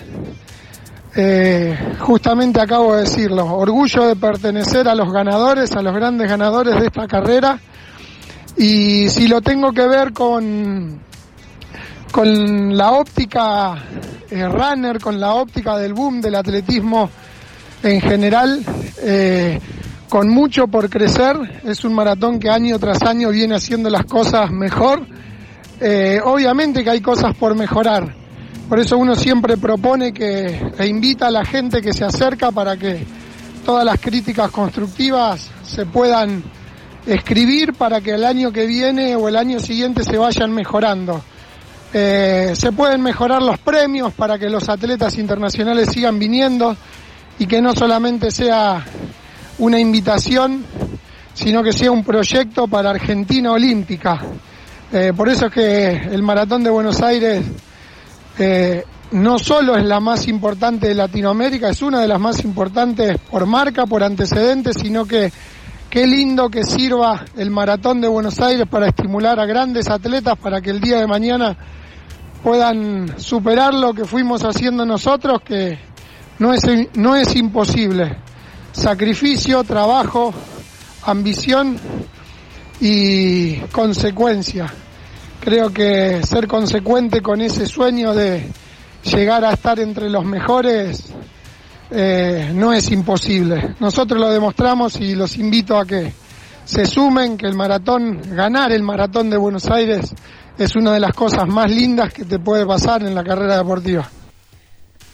[1.16, 6.78] eh, justamente acabo de decirlo, orgullo de pertenecer a los ganadores, a los grandes ganadores
[6.78, 7.60] de esta carrera.
[8.58, 11.00] Y si lo tengo que ver con,
[12.12, 13.78] con la óptica
[14.30, 17.10] eh, runner, con la óptica del boom del atletismo
[17.82, 18.62] en general,
[20.10, 24.52] con mucho por crecer, es un maratón que año tras año viene haciendo las cosas
[24.52, 25.08] mejor.
[25.82, 28.14] Eh, obviamente que hay cosas por mejorar,
[28.68, 32.78] por eso uno siempre propone que e invita a la gente que se acerca para
[32.78, 33.04] que
[33.66, 36.44] todas las críticas constructivas se puedan
[37.06, 41.22] escribir para que el año que viene o el año siguiente se vayan mejorando.
[41.92, 46.76] Eh, se pueden mejorar los premios para que los atletas internacionales sigan viniendo
[47.40, 48.86] y que no solamente sea
[49.58, 50.64] una invitación,
[51.34, 54.22] sino que sea un proyecto para Argentina Olímpica.
[54.92, 57.46] Eh, por eso es que el Maratón de Buenos Aires
[58.40, 63.18] eh, no solo es la más importante de Latinoamérica, es una de las más importantes
[63.30, 65.32] por marca, por antecedentes, sino que
[65.92, 70.60] qué lindo que sirva el Maratón de Buenos Aires para estimular a grandes atletas para
[70.60, 71.56] que el día de mañana
[72.44, 75.78] puedan superar lo que fuimos haciendo nosotros, que
[76.40, 76.64] no es,
[76.96, 78.18] no es imposible.
[78.72, 80.34] Sacrificio, trabajo,
[81.04, 81.78] ambición
[82.80, 84.72] y consecuencia.
[85.40, 88.50] Creo que ser consecuente con ese sueño de
[89.04, 91.14] llegar a estar entre los mejores
[91.92, 93.76] eh, no es imposible.
[93.80, 96.14] Nosotros lo demostramos y los invito a que
[96.66, 100.14] se sumen, que el maratón, ganar el maratón de Buenos Aires
[100.58, 104.08] es una de las cosas más lindas que te puede pasar en la carrera deportiva.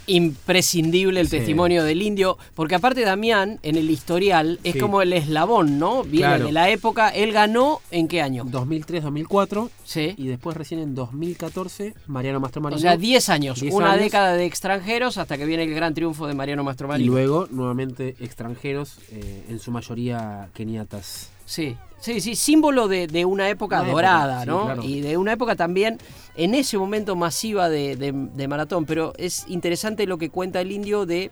[0.07, 1.37] Imprescindible el Sí.
[1.37, 4.79] testimonio del indio, porque aparte Damián, en el historial, es Sí.
[4.79, 6.03] como el eslabón, ¿no?
[6.03, 6.45] Viene Claro.
[6.45, 8.43] de la época, él ganó en qué año?
[8.45, 10.13] 2003-2004 Sí.
[10.17, 12.77] y después recién en 2014 Mariano Mastromarino.
[12.77, 14.03] O sea, 10 años, 10 una años.
[14.03, 17.11] década de extranjeros hasta que viene el gran triunfo de Mariano y Mastromarino.
[17.11, 21.29] luego nuevamente extranjeros, eh, en su mayoría keniatas.
[21.45, 24.65] Sí, sí, sí, símbolo de, de una época Una dorada, época, sí, ¿no?
[24.65, 24.83] claro.
[24.83, 25.97] Y de una época también,
[26.35, 28.85] en ese momento masiva de, de- de maratón.
[28.85, 31.31] Pero es interesante lo que cuenta el indio de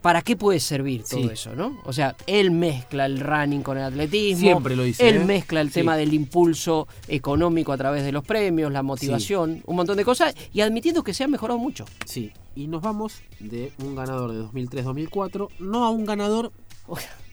[0.00, 1.28] para qué puede servir todo Sí.
[1.32, 1.80] eso, ¿no?
[1.86, 4.42] O sea, él mezcla el running con el atletismo.
[4.48, 5.24] Siempre lo dice, Él ¿eh?
[5.24, 5.74] mezcla el Sí.
[5.74, 10.34] tema del impulso económico a través de los premios, la motivación, un montón de cosas.
[10.52, 11.86] Y admitiendo que se ha mejorado mucho.
[12.04, 16.52] Sí, y nos vamos de un ganador de 2003-2004, no a un ganador,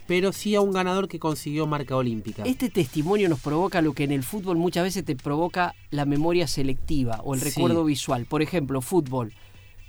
[0.08, 2.44] pero sí a un ganador que consiguió marca olímpica.
[2.44, 6.48] Este testimonio nos provoca lo que en el fútbol muchas veces te provoca la memoria
[6.48, 7.50] selectiva o el Sí.
[7.50, 8.26] recuerdo visual.
[8.26, 9.34] Por ejemplo, fútbol,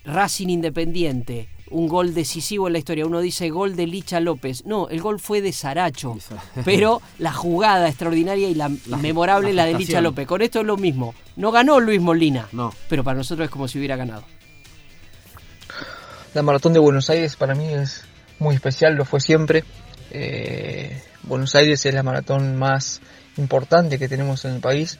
[0.04, 3.06] Racing Independiente, un gol decisivo en la historia.
[3.06, 4.64] Uno dice gol de Licha López.
[4.66, 6.16] No, el gol fue de Saracho.
[6.64, 8.68] Pero la jugada extraordinaria y la,
[9.00, 10.26] memorable la, de Licha López.
[10.26, 11.14] Con esto es lo mismo.
[11.36, 12.48] No ganó Luis Molina.
[12.52, 12.74] No.
[12.88, 14.24] Pero para nosotros es como si hubiera ganado.
[16.34, 18.04] La maratón de Buenos Aires para mí es
[18.38, 19.64] muy especial, lo fue siempre.
[20.14, 23.00] Eh, Buenos Aires es la maratón más
[23.38, 24.98] importante que tenemos en el país.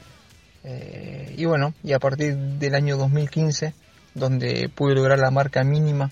[0.63, 3.75] Eh, y bueno, y a partir del año 2015,
[4.15, 6.09] donde pude lograr la marca mínima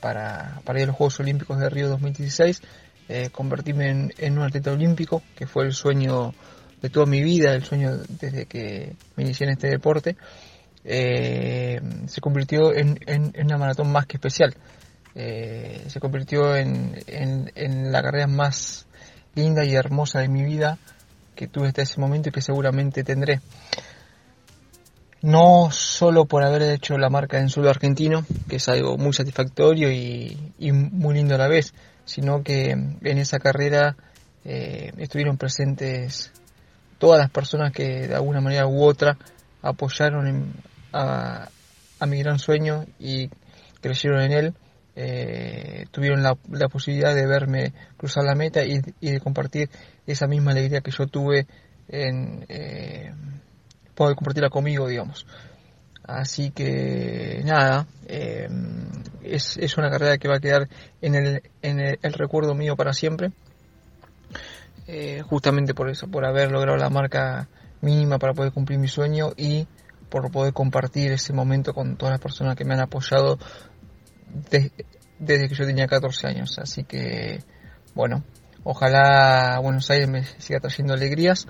[0.00, 2.60] para, para ir a los Juegos Olímpicos de Río 2016,
[3.08, 6.34] eh, convertirme en, un atleta olímpico, que fue el sueño
[6.82, 10.16] de toda mi vida, el sueño desde que me inicié en este deporte,
[10.84, 14.54] se convirtió en, en, una maratón más que especial.
[15.14, 18.86] Se convirtió en, en, la carrera más
[19.34, 20.78] linda y hermosa de mi vida
[21.34, 23.40] que tuve hasta ese momento y que seguramente tendré.
[25.22, 29.90] No solo por haber hecho la marca en suelo argentino, que es algo muy satisfactorio
[29.90, 31.72] y, muy lindo a la vez,
[32.04, 33.96] sino que en esa carrera
[34.44, 36.30] eh, estuvieron presentes
[36.98, 39.16] todas las personas que de alguna manera u otra
[39.62, 40.52] apoyaron
[40.92, 41.48] a,
[42.06, 43.30] mi gran sueño y
[43.80, 44.54] creyeron en él.
[44.96, 46.36] Eh, tuvieron la,
[46.68, 49.68] posibilidad de verme cruzar la meta y, y de compartir
[50.06, 51.46] esa misma alegría que yo tuve
[51.88, 53.12] en eh,
[53.94, 55.26] poder compartirla conmigo, digamos.
[56.06, 58.48] Así que nada, eh,
[59.22, 60.68] es, es, una carrera que va a quedar
[61.00, 63.32] en el, en el, recuerdo mío para siempre.
[64.86, 67.48] Eh, justamente por eso, por haber logrado la marca
[67.80, 69.66] mínima para poder cumplir mi sueño y
[70.10, 73.38] por poder compartir ese momento con todas las personas que me han apoyado
[75.18, 76.58] desde que yo tenía 14 años.
[76.58, 77.42] Así que,
[77.94, 78.24] bueno,
[78.64, 81.46] Ojalá Buenos Aires me siga trayendo alegrías,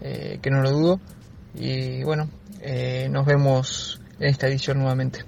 [0.00, 1.00] eh, que no lo dudo.
[1.54, 2.30] Y bueno,
[2.60, 5.24] eh, nos vemos en esta edición nuevamente.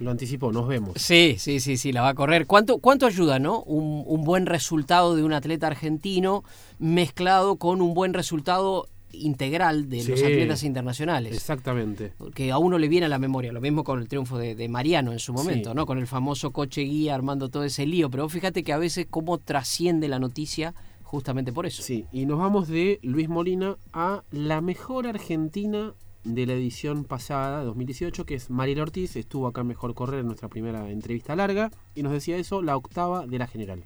[0.00, 0.94] Lo anticipo, nos vemos.
[0.96, 2.46] Sí, sí, sí, sí, la va a correr.
[2.46, 3.62] ¿Cuánto, cuánto ayuda, no?
[3.62, 6.42] Un, un buen resultado de un atleta argentino
[6.78, 11.34] mezclado con un buen resultado integral de los atletas internacionales.
[11.34, 12.12] Exactamente.
[12.34, 15.12] Que a uno le viene a la memoria, lo mismo con el triunfo de, Mariano
[15.12, 15.86] en su momento, ¿no?
[15.86, 19.38] Con el famoso coche guía armando todo ese lío, pero fíjate que a veces cómo
[19.38, 21.82] trasciende la noticia justamente por eso.
[21.82, 25.94] Sí, y nos vamos de Luis Molina a la mejor argentina
[26.24, 30.26] de la edición pasada, 2018, que es Mariela Ortiz, estuvo acá en Mejor Correr en
[30.26, 33.82] nuestra primera entrevista larga, y nos decía eso, la octava de la general.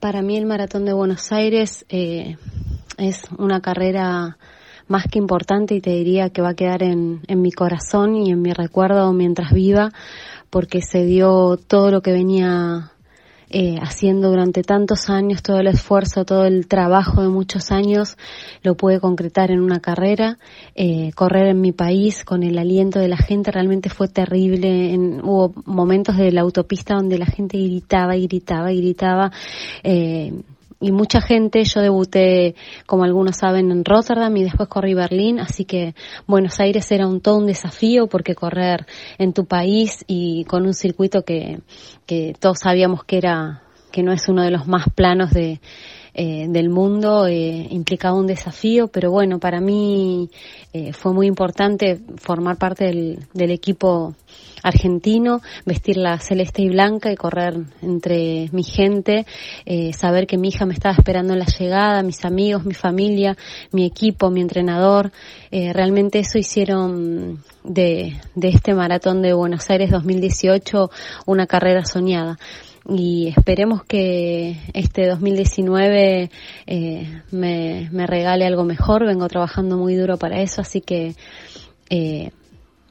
[0.00, 2.38] Para mí el Maratón de Buenos Aires eh,
[2.96, 4.38] es una carrera
[4.88, 8.30] más que importante y te diría que va a quedar en, en mi corazón y
[8.32, 9.92] en mi recuerdo mientras viva
[10.48, 12.92] porque se dio todo lo que venía
[13.50, 18.16] eh, haciendo durante tantos años, todo el esfuerzo, todo el trabajo de muchos años,
[18.62, 20.38] lo pude concretar en una carrera.
[20.74, 24.92] Eh, correr en mi país con el aliento de la gente realmente fue terrible.
[24.94, 29.32] En, hubo momentos de la autopista donde la gente gritaba gritaba y gritaba.
[29.82, 30.32] Eh,
[30.80, 32.54] y mucha gente, yo debuté,
[32.86, 35.94] como algunos saben, en Rotterdam y después corrí Berlín, así que
[36.26, 38.86] Buenos Aires era un todo un desafío porque correr
[39.18, 41.60] en tu país y con un circuito que,
[42.06, 43.62] que todos sabíamos que era,
[43.92, 45.60] que no es uno de los más planos de,
[46.14, 50.28] eh, del mundo eh, implicaba un desafío, pero bueno, para mí
[50.72, 54.14] eh, fue muy importante formar parte del, del, equipo
[54.62, 59.26] argentino, vestir la celeste y blanca y correr entre mi gente,
[59.64, 63.36] eh, saber que mi hija me estaba esperando en la llegada, mis amigos, mi familia,
[63.72, 65.12] mi equipo, mi entrenador,
[65.50, 70.90] eh, realmente eso hicieron de, de este maratón de Buenos Aires 2018
[71.26, 72.38] una carrera soñada
[72.88, 76.30] y esperemos que este 2019
[76.66, 79.06] eh, me, me, regale algo mejor.
[79.06, 81.14] Vengo trabajando muy duro para eso, así que
[81.90, 82.30] eh,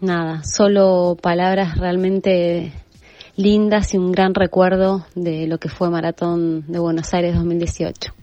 [0.01, 2.71] nada, solo palabras realmente
[3.35, 8.13] lindas y un gran recuerdo de lo que fue Maratón de Buenos Aires 2018.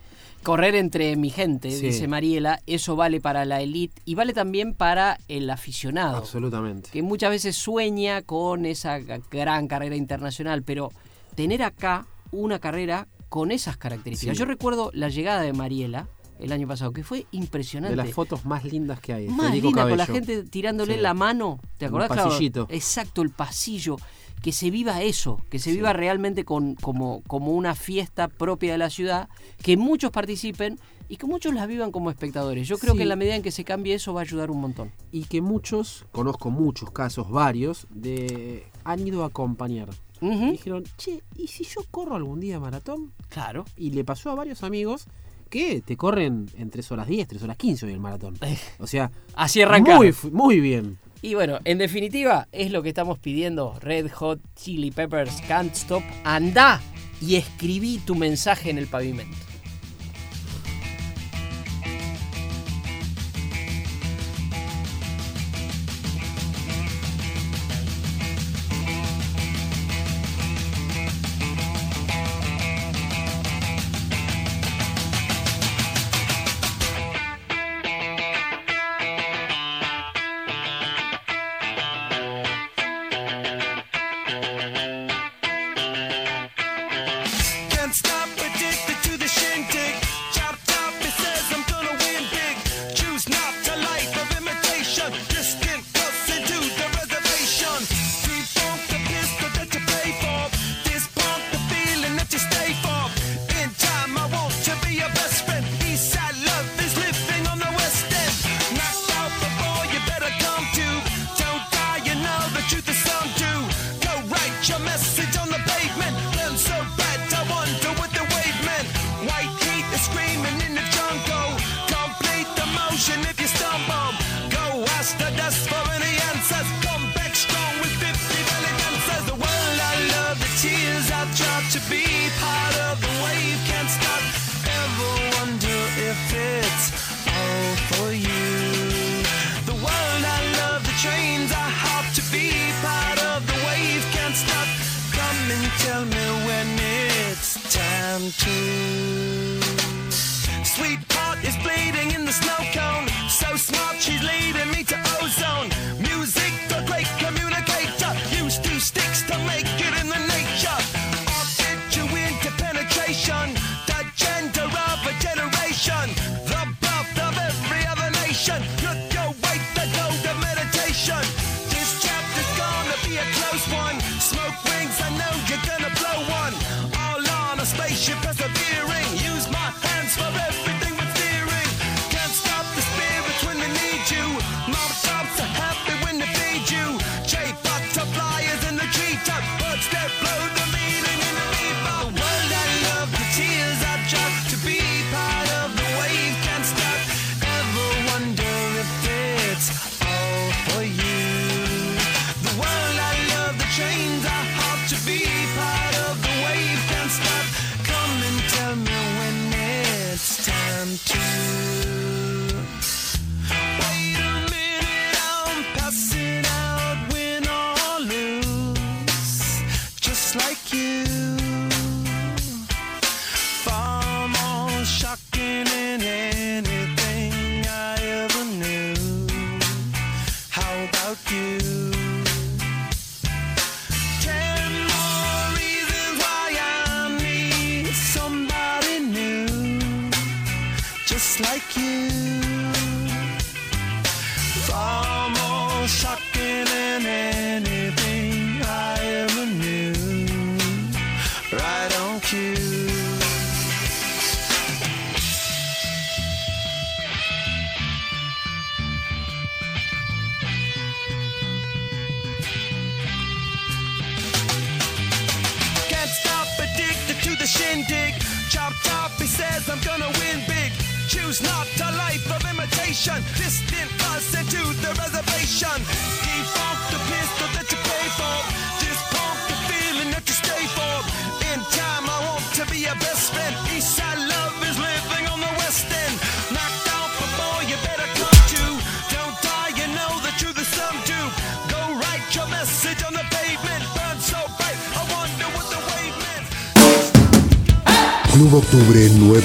[0.43, 5.19] Correr entre mi gente, dice Mariela, eso vale para la elite y vale también para
[5.27, 6.19] el aficionado.
[6.19, 6.91] Absolutamente.
[6.93, 10.91] Que muchas veces sueña con esa gran carrera internacional, pero
[11.37, 14.37] tener acá una carrera con esas características.
[14.37, 17.97] Yo recuerdo la llegada de Mariela el año pasado, que fue impresionante.
[17.97, 19.29] De las fotos más lindas que hay.
[19.29, 21.61] Más linda, con la gente tirándole la mano.
[21.79, 22.11] ¿Te acordás?
[22.11, 22.67] El pasillito.
[22.71, 23.97] exacto, el pasillo.
[24.43, 28.79] Que se viva eso, que se viva realmente con, como, como una fiesta propia de
[28.79, 29.31] la ciudad,
[29.63, 32.69] que muchos participen y que muchos la vivan como espectadores.
[32.69, 34.61] Yo creo que en la medida en que se cambie eso va a ayudar un
[34.61, 34.93] montón.
[35.11, 39.89] Y que muchos, conozco muchos casos, varios, de han ido a acompañar
[40.21, 43.13] Dijeron, che, ¿y si yo corro algún día maratón?
[43.29, 43.65] Claro.
[43.77, 45.07] Y le pasó a varios amigos
[45.51, 48.37] que te corren en 3 horas 10, 3 horas 15 hoy el maratón.
[48.41, 48.59] Eh.
[48.79, 49.97] O sea, así arranca.
[49.97, 50.99] Muy, muy bien.
[51.23, 53.79] Y bueno, en definitiva, es lo que estamos pidiendo.
[53.81, 56.03] Red Hot Chili Peppers Can't Stop.
[56.25, 56.81] Anda
[57.21, 59.37] y escribí tu mensaje en el pavimento.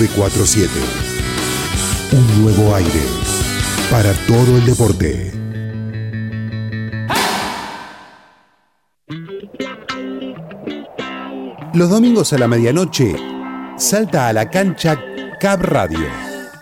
[0.01, 0.67] 947.
[2.13, 3.01] Un nuevo aire
[3.91, 5.31] para todo el deporte.
[11.75, 13.15] Los domingos a la medianoche,
[13.77, 14.99] salta a la cancha
[15.39, 15.99] Cab Radio.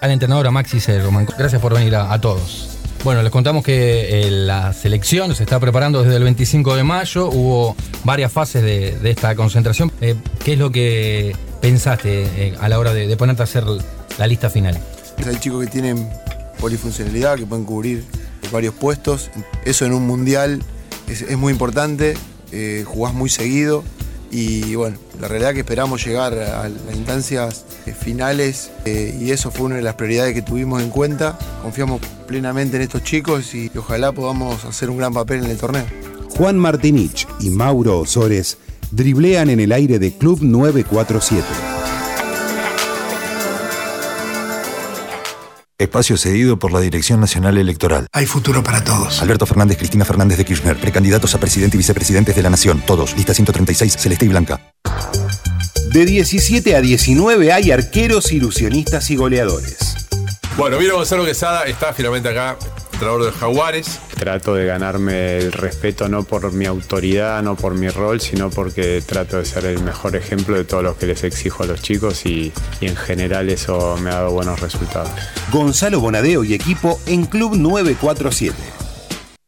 [0.02, 2.78] Al entrenador a Maxi Román, gracias por venir a, todos.
[3.06, 7.30] Bueno, les contamos que eh, la selección se está preparando desde el 25 de mayo.
[7.30, 9.94] Hubo varias fases de, esta concentración.
[10.02, 13.64] Eh, ¿Qué es lo que pensaste eh, a la hora de, ponerte a hacer
[14.18, 14.80] la lista final?
[15.26, 16.10] Hay chicos que tienen
[16.60, 18.04] polifuncionalidad, que pueden cubrir
[18.52, 19.30] varios puestos.
[19.66, 20.62] Eso en un mundial
[21.08, 22.16] es, muy importante,
[22.52, 23.84] eh, jugás muy seguido
[24.32, 29.32] y bueno, la realidad es que esperamos llegar a las instancias eh, finales eh, y
[29.32, 31.38] eso fue una de las prioridades que tuvimos en cuenta.
[31.64, 35.86] Confiamos plenamente en estos chicos y, ojalá podamos hacer un gran papel en el torneo.
[36.38, 38.58] Juan Martinich y Mauro Osores
[38.92, 41.46] driblean en el aire de Club 947.
[45.78, 48.08] Espacio cedido por la Dirección Nacional Electoral.
[48.12, 49.22] Hay futuro para todos.
[49.22, 52.84] Alberto Fernández, Cristina Fernández de Kirchner, precandidatos a presidente y vicepresidentes de la Nación.
[52.86, 53.16] Todos.
[53.16, 54.74] Lista 136, celeste y blanca.
[55.94, 59.78] De 17 a 19 hay arqueros, ilusionistas y goleadores.
[60.58, 62.58] Bueno, Miro Gonzalo Quesada está finalmente acá,
[63.00, 64.02] entrenador de Jaguares.
[64.16, 69.02] Trato de ganarme el respeto no por mi autoridad, no por mi rol, sino porque
[69.06, 72.26] trato de ser el mejor ejemplo de todo lo que les exijo a los chicos
[72.26, 75.12] y, y en general eso me ha dado buenos resultados.
[75.50, 78.89] Gonzalo Bonadeo y equipo en Club 947.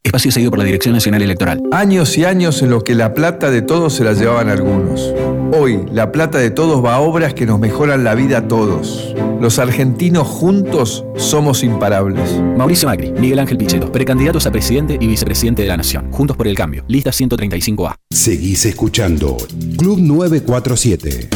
[0.04, 1.62] Espacio seguido por la Dirección Nacional Electoral.
[1.70, 5.14] Años y años en los que la plata de todos se la llevaban algunos.
[5.56, 9.14] Hoy, la plata de todos va a obras que nos mejoran la vida a todos.
[9.40, 12.40] Los argentinos juntos somos imparables.
[12.56, 16.10] Mauricio Macri, Miguel Ángel Pichetto, precandidatos a presidente y vicepresidente de la Nación.
[16.10, 16.84] Juntos por el cambio.
[16.88, 17.94] Lista 135A.
[18.10, 19.36] Seguís escuchando
[19.78, 21.28] Club 947.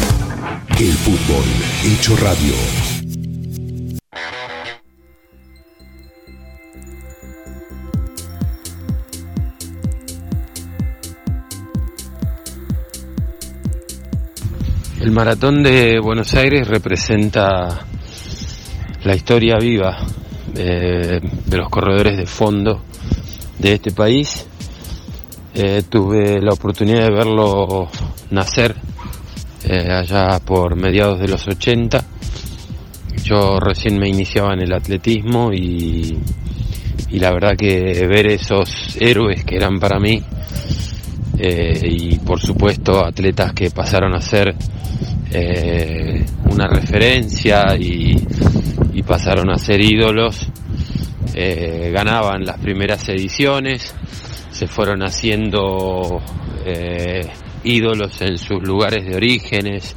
[0.80, 1.44] El fútbol
[1.84, 2.95] hecho radio.
[15.06, 17.86] El maratón de Buenos Aires representa
[19.04, 19.98] la historia viva
[20.56, 22.82] eh, de los corredores de fondo
[23.56, 24.48] de este país.
[25.54, 27.88] Eh, tuve la oportunidad de verlo
[28.32, 28.74] nacer
[29.62, 32.04] eh, allá por mediados de los 80.
[33.22, 36.18] Yo recién me iniciaba en el atletismo y,
[37.12, 40.20] la verdad que ver esos héroes que eran para mí
[41.38, 44.56] y por supuesto atletas que pasaron a ser
[45.38, 48.16] eh, una referencia y,
[49.06, 50.48] pasaron a ser ídolos,
[51.34, 53.94] eh, ganaban las primeras ediciones,
[54.50, 56.20] se fueron haciendo
[56.64, 57.20] eh,
[57.62, 59.94] ídolos en sus lugares de orígenes,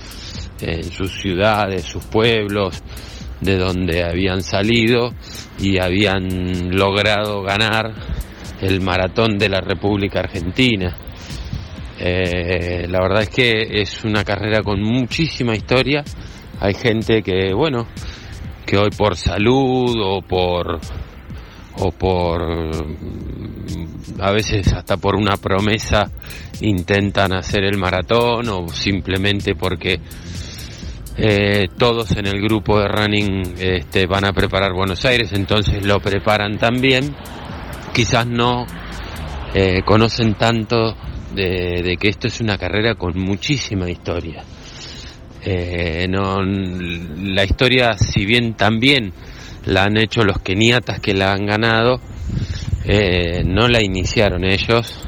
[0.62, 2.84] en sus ciudades, sus pueblos,
[3.42, 5.14] de donde habían salido
[5.58, 7.94] y habían logrado ganar
[8.62, 10.96] el maratón de la República Argentina.
[12.00, 16.04] Eh, la verdad es que es una carrera con muchísima historia.
[16.62, 17.88] Hay gente que, bueno,
[18.66, 20.80] que hoy por salud o por
[21.82, 22.42] o por
[24.20, 26.12] a veces hasta por una promesa
[26.62, 30.00] intentan hacer el maratón o simplemente porque
[31.18, 36.00] eh, todos en el grupo de running este, van a preparar Buenos Aires, entonces lo
[36.00, 37.16] preparan también.
[37.94, 38.66] Quizás no
[39.54, 40.96] eh, conocen tanto
[41.34, 44.44] de, que esto es una carrera con muchísima historia.
[45.42, 49.14] Eh, no, la historia, si bien también
[49.66, 52.02] la han hecho los keniatas que la han ganado,
[52.86, 55.00] eh, no la iniciaron ellos.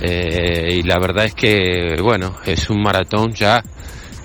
[0.00, 3.62] Eh, y la verdad es que, bueno, es un maratón ya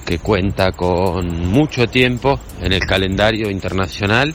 [0.06, 4.34] que cuenta con mucho tiempo en el calendario internacional,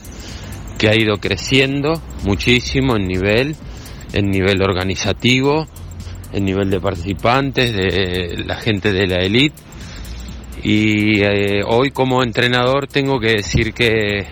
[0.79, 3.57] que ha ido creciendo muchísimo en nivel,
[4.13, 5.67] en nivel organizativo,
[6.35, 9.57] en nivel de participantes, de la gente de la elite.
[10.63, 14.27] Y eh, hoy como entrenador tengo que decir que,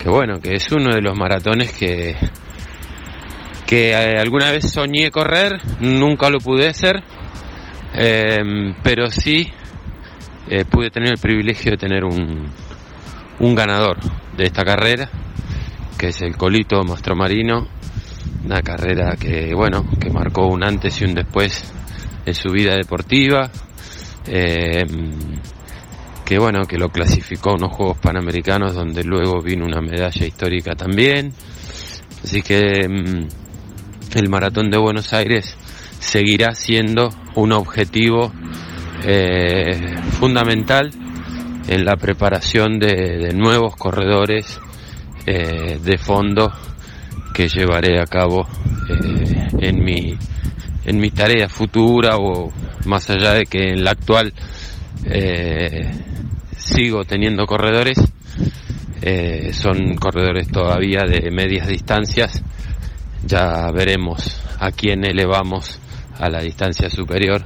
[0.00, 2.16] que, bueno, que es uno de los maratones que,
[3.66, 7.02] que eh, alguna vez soñé correr, nunca lo pude hacer,
[7.94, 9.50] eh, pero sí
[10.70, 12.50] pude tener el privilegio de tener un,
[13.38, 13.98] un ganador
[14.36, 15.08] de esta carrera,
[15.96, 17.68] que es el Colito Mastromarino,
[18.44, 21.64] una carrera que, bueno, que marcó un antes y un después
[22.24, 23.50] en su vida deportiva,
[24.26, 24.84] eh,
[26.24, 30.74] que bueno, que lo clasificó a unos Juegos Panamericanos donde luego vino una medalla histórica
[30.74, 31.32] también.
[32.22, 35.56] Así que mm, el Maratón de Buenos Aires
[35.98, 38.32] seguirá siendo un objetivo
[39.04, 40.90] eh, fundamental
[41.68, 44.60] en la preparación de, nuevos corredores
[45.26, 46.52] eh, de fondo
[47.32, 48.46] que llevaré a cabo
[48.88, 50.16] eh, en mi
[50.84, 52.50] en mi tarea futura o
[52.86, 54.32] más allá de que en la actual
[55.04, 55.90] eh,
[56.56, 57.98] sigo teniendo corredores
[59.02, 62.42] eh, son corredores todavía de medias distancias
[63.24, 65.78] ya veremos a quién elevamos
[66.18, 67.44] a la distancia superior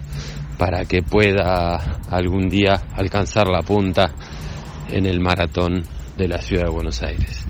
[0.58, 4.12] para que pueda algún día alcanzar la punta
[4.90, 5.82] en el maratón
[6.16, 7.44] de la ciudad de Buenos Aires.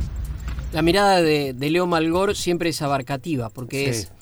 [0.74, 4.00] La mirada de, de Leo Malgor siempre es abarcativa, porque Sí.
[4.00, 4.12] es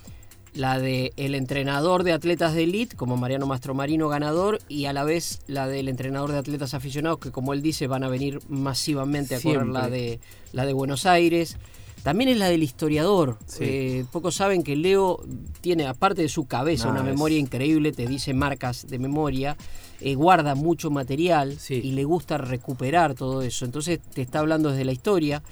[0.54, 5.02] la de el entrenador de atletas de elite, como Mariano Mastromarino ganador, y a la
[5.02, 9.34] vez la del entrenador de atletas aficionados, que como él dice, van a venir masivamente
[9.34, 10.00] a correr la Siempre.
[10.00, 10.20] de,
[10.52, 11.56] la de Buenos Aires.
[12.02, 13.38] También es la del historiador.
[13.46, 13.58] Sí.
[13.64, 15.24] Eh, pocos saben que Leo
[15.62, 19.56] tiene, aparte de su cabeza, No, una es- memoria increíble, te dice marcas de memoria,
[20.02, 23.64] eh, guarda mucho material y le gusta recuperar todo eso.
[23.64, 25.42] Entonces te está hablando desde la historia.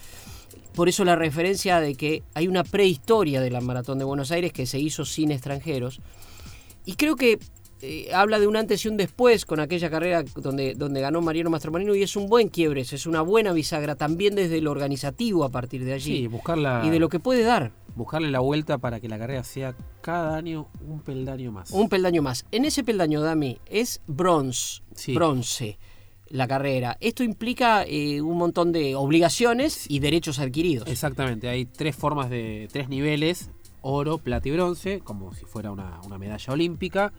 [0.81, 4.51] Por eso la referencia de que hay una prehistoria de la Maratón de Buenos Aires
[4.51, 6.01] que se hizo sin extranjeros.
[6.87, 7.39] Y creo que
[7.83, 11.51] eh, habla de un antes y un después con aquella carrera donde, donde ganó Mariano
[11.51, 15.51] Mastromarino y es un buen quiebre, es una buena bisagra también desde lo organizativo a
[15.51, 16.16] partir de allí.
[16.16, 16.81] Sí, buscarla.
[16.83, 17.72] Y de lo que puede dar.
[17.95, 21.72] Buscarle la vuelta para que la carrera sea cada año un peldaño más.
[21.72, 22.47] Un peldaño más.
[22.53, 24.81] En ese peldaño, Dami, es bronce.
[24.95, 25.12] Sí.
[25.12, 25.78] Bronce
[26.31, 26.97] la carrera.
[27.01, 30.89] Esto implica eh, un montón de obligaciones y derechos adquiridos.
[30.89, 32.68] Exactamente, hay tres formas de.
[32.72, 33.51] tres niveles:
[33.83, 37.12] oro, plata y bronce, como si fuera una, una medalla olímpica.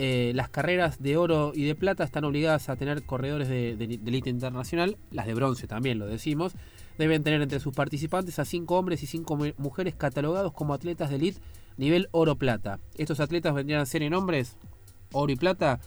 [0.00, 3.86] Eh, las carreras de oro y de plata están obligadas a tener corredores de, de,
[3.86, 6.52] de élite internacional, las de bronce también lo decimos.
[6.98, 11.10] Deben tener entre sus participantes a cinco hombres y cinco mu- mujeres catalogados como atletas
[11.10, 11.40] de elite
[11.76, 12.78] nivel oro-plata.
[12.96, 14.56] Estos atletas vendrían a ser en hombres,
[15.12, 15.80] oro y plata,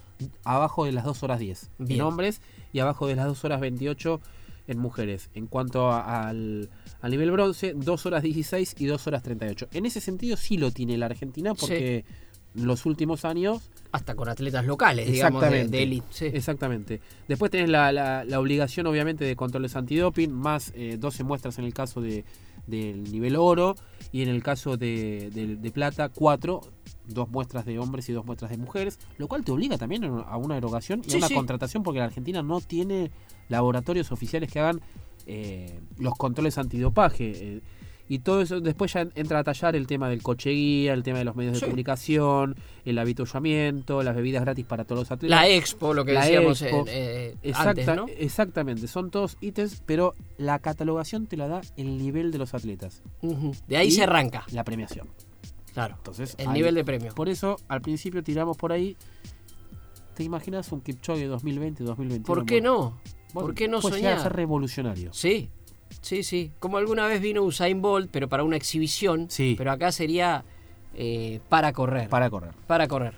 [0.44, 2.00] abajo de las 2 horas 10 Bien.
[2.02, 2.42] en hombres
[2.74, 4.20] y abajo de las 2 horas 28
[4.68, 5.30] en mujeres.
[5.34, 6.70] En cuanto a- al,
[7.02, 9.68] al nivel bronce, 2 horas 16 y 2 horas 38.
[9.74, 12.06] En ese sentido sí lo tiene la Argentina porque
[12.56, 13.62] en los últimos años...
[13.94, 16.08] Hasta con atletas locales, digamos, de, de élite.
[16.12, 16.26] sí.
[16.28, 17.02] Exactamente.
[17.28, 21.66] Después tenés la, la- la obligación, obviamente, de controles antidoping, más eh, 12 muestras en
[21.66, 22.24] el caso de,
[22.68, 23.76] del nivel oro
[24.14, 26.62] y en el caso de, de- de plata, 4,
[27.14, 30.38] dos muestras de hombres y dos muestras de mujeres, lo cual te obliga también a
[30.38, 31.34] una erogación y Sí, a una sí.
[31.36, 33.12] contratación porque la Argentina no tiene
[33.50, 34.82] laboratorios oficiales que hagan
[35.28, 37.32] eh, los controles antidopaje.
[37.36, 37.62] eh,
[38.10, 41.20] y todo eso después ya entra a tallar el tema del coche guía, el tema
[41.20, 45.30] de los medios de comunicación, el habituallamiento, las bebidas gratis para todos los atletas.
[45.40, 46.84] La expo, lo que La decíamos expo.
[46.90, 48.06] eh, Exacta- antes, ¿no?
[48.18, 53.02] Exactamente, son todos ítems, pero la catalogación te la da el nivel de los atletas.
[53.68, 54.44] De ahí Y se arranca.
[54.52, 55.08] La premiación.
[55.74, 55.96] Claro.
[55.98, 57.14] Entonces, El ahí- nivel de premio.
[57.14, 58.98] Por eso, al principio tiramos por ahí.
[60.16, 62.26] ¿Te imaginas un Kipchoge 2020, 2021?
[62.26, 63.00] ¿Por qué no?
[63.34, 64.22] Bueno, ¿Por qué no soñar?
[64.22, 65.14] ser revolucionario.
[65.14, 65.50] Sí,
[66.02, 66.52] sí, sí.
[66.60, 69.28] Como alguna vez vino Usain Bolt, pero para una exhibición.
[69.30, 69.56] Sí.
[69.58, 70.44] Pero acá sería
[70.94, 72.10] eh, para correr.
[72.10, 72.52] Para correr.
[72.68, 73.14] Para correr.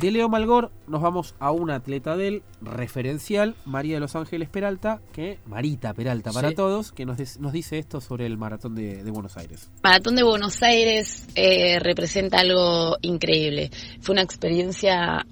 [0.00, 5.00] De Leo Malgor nos vamos a una atleta del referencial, María de los Ángeles Peralta,
[5.12, 6.54] que Marita Peralta para Sí.
[6.56, 9.70] todos, que nos, des- nos dice esto sobre el maratón de, de Buenos Aires.
[9.84, 13.70] Maratón de Buenos Aires eh, representa algo increíble.
[14.00, 15.24] Fue una experiencia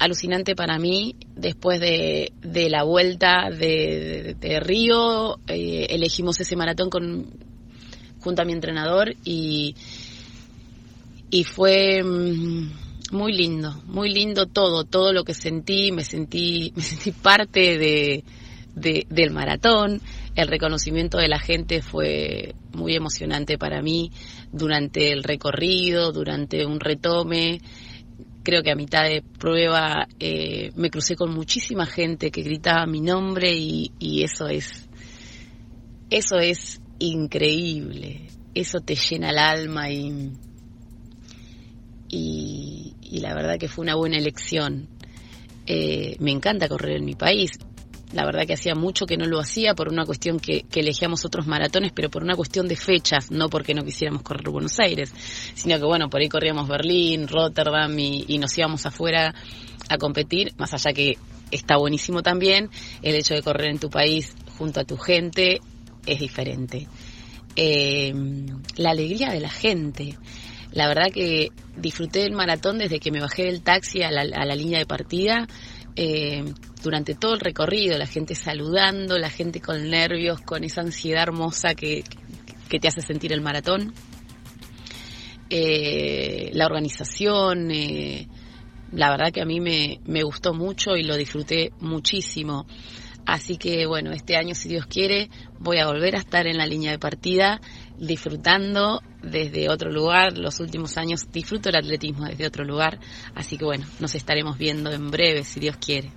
[0.00, 5.38] alucinante para mí después de, de la vuelta de, de- de Río.
[5.48, 7.26] eh, elegimos ese maratón con,
[8.20, 9.74] junto a mi entrenador y,
[11.30, 16.82] y fue mm, muy lindo, muy lindo todo, todo lo que sentí, me sentí, me
[16.82, 18.24] sentí parte de,
[18.74, 20.00] de- del maratón.
[20.34, 24.12] El reconocimiento de la gente fue muy emocionante para mí
[24.52, 27.60] durante el recorrido, durante un retome.
[28.44, 33.00] Creo que a mitad de prueba eh, me crucé con muchísima gente que gritaba mi
[33.00, 34.88] nombre y, eso es,
[36.08, 38.28] eso es increíble.
[38.54, 40.32] Eso te llena el alma y,
[43.10, 44.88] y la verdad que fue una buena elección.
[45.66, 47.52] Eh, me encanta correr en mi país.
[48.12, 51.26] La verdad que hacía mucho que no lo hacía por una cuestión que, que elegíamos
[51.26, 55.12] otros maratones, pero por una cuestión de fechas, no porque no quisiéramos correr Buenos Aires,
[55.54, 59.34] sino que bueno, por ahí corríamos Berlín, Rotterdam y, y nos íbamos afuera
[59.90, 61.18] a competir, más allá que
[61.50, 62.70] está buenísimo también,
[63.02, 65.60] el hecho de correr en tu país junto a tu gente
[66.06, 66.88] es diferente.
[67.60, 68.12] Eh,
[68.76, 70.16] la alegría de la gente.
[70.72, 74.44] La verdad que disfruté del maratón desde que me bajé del taxi a la, a
[74.44, 75.46] la línea de partida.
[76.00, 76.44] eh,
[76.82, 81.74] durante todo el recorrido, la gente saludando, la gente con nervios, con esa ansiedad hermosa
[81.74, 82.04] que,
[82.68, 83.92] que te hace sentir el maratón.
[85.50, 88.28] Eh, la organización, eh,
[88.92, 92.66] la verdad que a mí me, me gustó mucho y lo disfruté muchísimo.
[93.26, 96.66] Así que bueno, este año, si Dios quiere, voy a volver a estar en la
[96.66, 97.60] línea de partida,
[97.98, 100.36] disfrutando desde otro lugar.
[100.38, 102.98] Los últimos años disfruto el atletismo desde otro lugar.
[103.34, 106.10] Así que bueno, nos estaremos viendo en breve, si Dios quiere.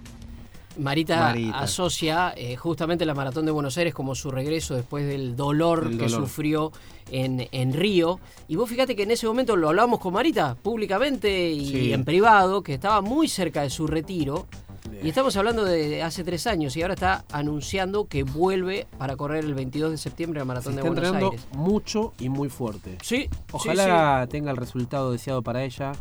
[0.78, 1.60] Marita, Marita.
[1.60, 6.08] asocia eh, justamente la Maratón de Buenos Aires como su regreso después del dolor que
[6.08, 6.72] sufrió
[7.12, 8.22] en, en Río.
[8.48, 11.94] Y vos fíjate que en ese momento lo hablábamos con Marita públicamente y Sí.
[11.94, 14.48] en privado, que estaba muy cerca de su retiro.
[15.04, 19.44] Y estamos hablando de hace tres años y ahora está anunciando que vuelve para correr
[19.44, 21.48] el 22 de septiembre al Maratón Se de Buenos entrenando Aires.
[21.54, 22.98] mucho y muy fuerte.
[23.02, 25.92] Sí, Ojalá tenga el resultado deseado para ella,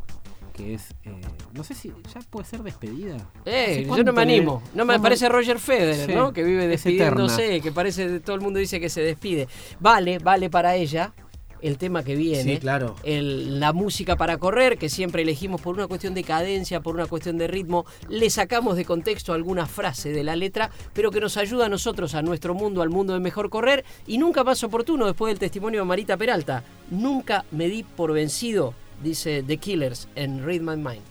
[0.54, 1.20] que es, eh,
[1.54, 3.16] no sé si ya puede ser despedida.
[3.44, 4.62] Eh, ¿Hace yo no me animo.
[4.74, 6.32] No me parece Roger Federer, Sí, ¿no?
[6.32, 9.48] Que vive despidiéndose, que parece todo el mundo dice que se despide.
[9.78, 11.12] Vale, vale para ella
[11.62, 12.54] el tema que viene.
[12.54, 12.96] Sí, claro.
[13.02, 17.06] El- la música para correr, que siempre elegimos por una cuestión de cadencia, por una
[17.06, 17.86] cuestión de ritmo.
[18.08, 22.14] Le sacamos de contexto alguna frase de la letra, pero que nos ayuda a nosotros,
[22.14, 23.84] a nuestro mundo, al mundo de mejor correr.
[24.06, 26.64] Y nunca más oportuno, después del testimonio de Marita Peralta.
[26.90, 31.02] Nunca me di por vencido, dice The Killers en Read My Mind.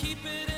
[0.00, 0.49] Keep it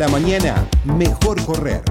[0.00, 1.82] la mañana, mejor correr.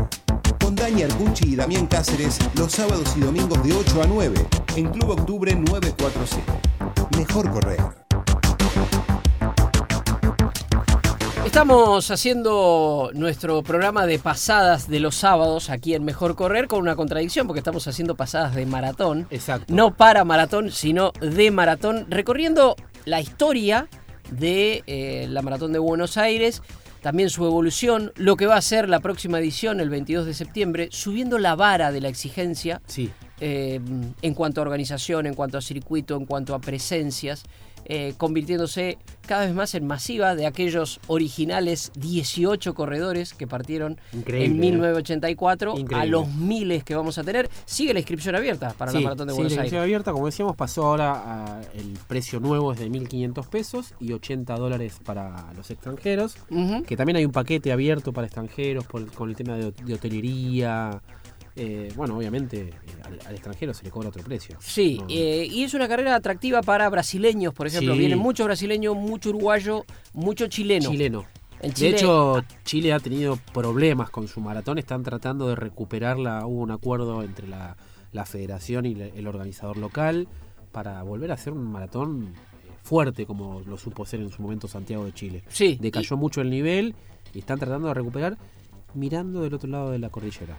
[0.60, 4.48] Con Dani Arcucci y Damián Cáceres los sábados y domingos de 8 a 9
[4.78, 6.42] en Club Octubre 947.
[7.16, 7.78] Mejor correr.
[11.46, 16.96] Estamos haciendo nuestro programa de pasadas de los sábados aquí en Mejor Correr con una
[16.96, 19.28] contradicción porque estamos haciendo pasadas de maratón.
[19.30, 19.72] Exacto.
[19.72, 23.88] No para maratón, sino de maratón, recorriendo la historia
[24.32, 26.64] de eh, la maratón de Buenos Aires,
[27.02, 30.90] también su evolución, lo que va a ser la próxima edición el 22 de septiembre,
[30.92, 33.10] subiendo la vara de la exigencia Sí.
[33.40, 33.80] eh,
[34.22, 37.44] en cuanto a organización, en cuanto a circuito, en cuanto a presencias,
[37.90, 44.46] eh, convirtiéndose cada vez más en masiva de aquellos originales 18 corredores que partieron Increíble,
[44.46, 44.60] en ¿eh?
[44.60, 46.08] 1984 a Increíble.
[46.10, 47.50] los miles que vamos a tener.
[47.66, 49.66] Sigue la inscripción abierta para la Sí, Maratón de sí, Buenos la Aires.
[49.68, 54.14] inscripción abierta, como decíamos, pasó ahora a- el precio nuevo es de 1.500 pesos y
[54.14, 56.36] 80 dólares para los extranjeros.
[56.88, 61.02] Que también hay un paquete abierto para extranjeros por- con el tema de, de hotelería.
[61.56, 62.74] Eh, bueno, obviamente eh,
[63.04, 64.58] al, al extranjero se le cobra otro precio.
[64.60, 67.94] Sí, No, eh, y es una carrera atractiva para brasileños, por ejemplo.
[67.94, 68.00] Sí.
[68.00, 70.90] Vienen muchos brasileños, mucho uruguayo, mucho chileno.
[70.90, 71.26] chileno.
[71.62, 76.46] En De hecho, Chile ha tenido problemas con su maratón, están tratando de recuperarla.
[76.46, 77.76] Hubo un acuerdo entre la,
[78.14, 80.30] la federación y el organizador local
[80.72, 82.34] para volver a hacer un maratón
[82.82, 85.44] fuerte como lo supo ser en su momento Santiago de Chile.
[85.50, 85.78] Sí.
[85.82, 86.96] Decayó mucho el nivel
[87.34, 88.38] y están tratando de recuperar
[88.94, 90.58] mirando del otro lado de la cordillera,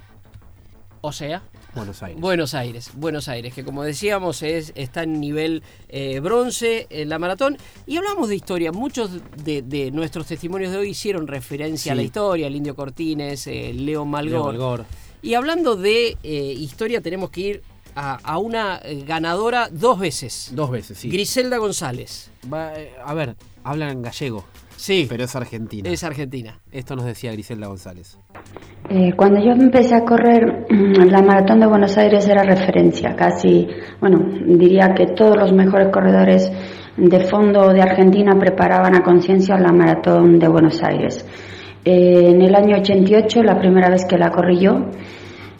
[1.02, 1.42] O sea,
[1.74, 2.20] Buenos Aires.
[2.20, 7.18] Buenos Aires, Buenos Aires, que como decíamos es, está en nivel eh, bronce en la
[7.18, 7.56] maratón.
[7.86, 9.10] Y hablamos de historia, muchos
[9.42, 13.72] de, de nuestros testimonios de hoy hicieron referencia a la historia, el Indio Cortines, eh,
[13.72, 14.32] Leo Malgor.
[14.32, 14.84] Leo Malgor.
[15.22, 17.62] Y hablando de eh, historia, tenemos que ir
[17.94, 20.50] a, a una ganadora dos veces.
[20.52, 21.08] Dos veces, sí.
[21.08, 22.30] Griselda González.
[22.52, 22.72] Va,
[23.04, 24.44] a ver, hablan en gallego.
[24.80, 25.06] Sí.
[25.08, 25.90] Pero es argentina.
[25.90, 26.58] Es argentina.
[26.72, 28.18] Esto nos decía Griselda González.
[28.88, 33.14] Eh, cuando yo empecé a correr, la maratón de Buenos Aires era referencia.
[33.14, 33.68] Casi,
[34.00, 36.50] bueno, diría que todos los mejores corredores
[36.96, 41.26] de fondo de Argentina preparaban a conciencia la maratón de Buenos Aires.
[41.84, 44.86] Eh, en el año 88, la primera vez que la corrí yo,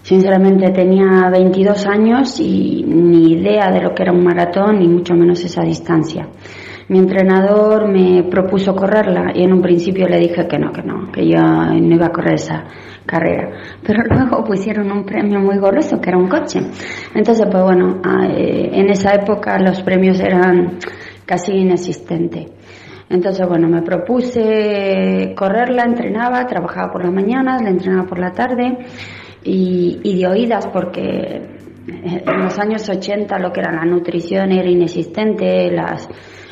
[0.03, 5.15] sinceramente tenía 22 años y ni idea de lo que era un maratón, ni mucho
[5.15, 6.27] menos esa distancia.
[6.91, 11.13] Mi entrenador me propuso correrla y en un principio le dije que no, que no,
[11.13, 12.65] que yo no iba a correr esa
[13.07, 13.49] carrera.
[13.87, 16.59] Pero luego pusieron un premio muy goloso, que era un coche.
[17.15, 20.79] Entonces, pues bueno, ah, eh, en esa época los premios eran
[21.25, 22.47] casi inexistentes.
[23.09, 28.79] Entonces, bueno, me propuse correrla, entrenaba, trabajaba por las mañanas, la entrenaba por la tarde
[29.45, 34.69] y, y de oídas porque en los años 80 lo que era la nutrición era
[34.69, 36.09] inexistente, las,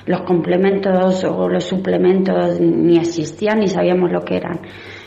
[0.08, 4.60] los complementos o los suplementos ni existían ni sabíamos lo que eran.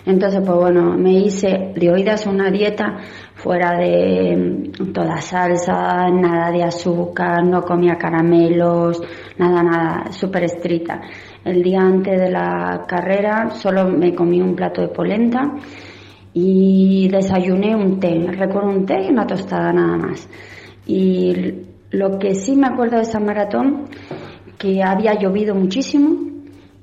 [0.05, 2.97] Entonces, pues bueno, me hice de oídas una dieta
[3.33, 9.01] fuera de mm, toda salsa, nada de azúcar, no comía caramelos,
[9.39, 11.01] nada, nada, súper estricta.
[11.43, 15.41] El día antes de la carrera solo me comí un plato de polenta
[16.33, 20.29] y desayuné un té, recuerdo un té y una tostada nada más.
[20.85, 21.33] Y
[21.89, 23.87] lo que sí me acuerdo de esa maratón,
[24.61, 26.15] que había llovido muchísimo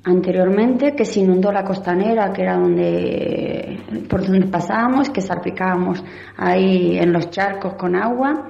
[0.03, 6.03] anteriormente, que se inundó la costanera, que era donde por donde pasábamos, que salpicábamos
[6.35, 8.49] ahí en los charcos con agua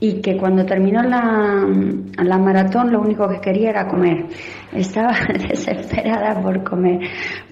[0.00, 1.64] y que cuando terminó la,
[2.16, 4.26] la maratón lo único que quería era comer.
[4.72, 5.12] Estaba
[5.48, 6.98] desesperada por comer,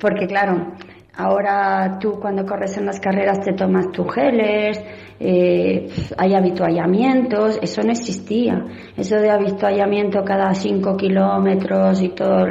[0.01, 0.73] porque claro,
[1.17, 4.81] ahora tú cuando corres en las carreras te tomas tus geles,
[5.21, 8.65] eh, hay habituallamientos, eso no existía.
[8.97, 12.47] Eso de habituallamiento cada 5 kilómetros y todo,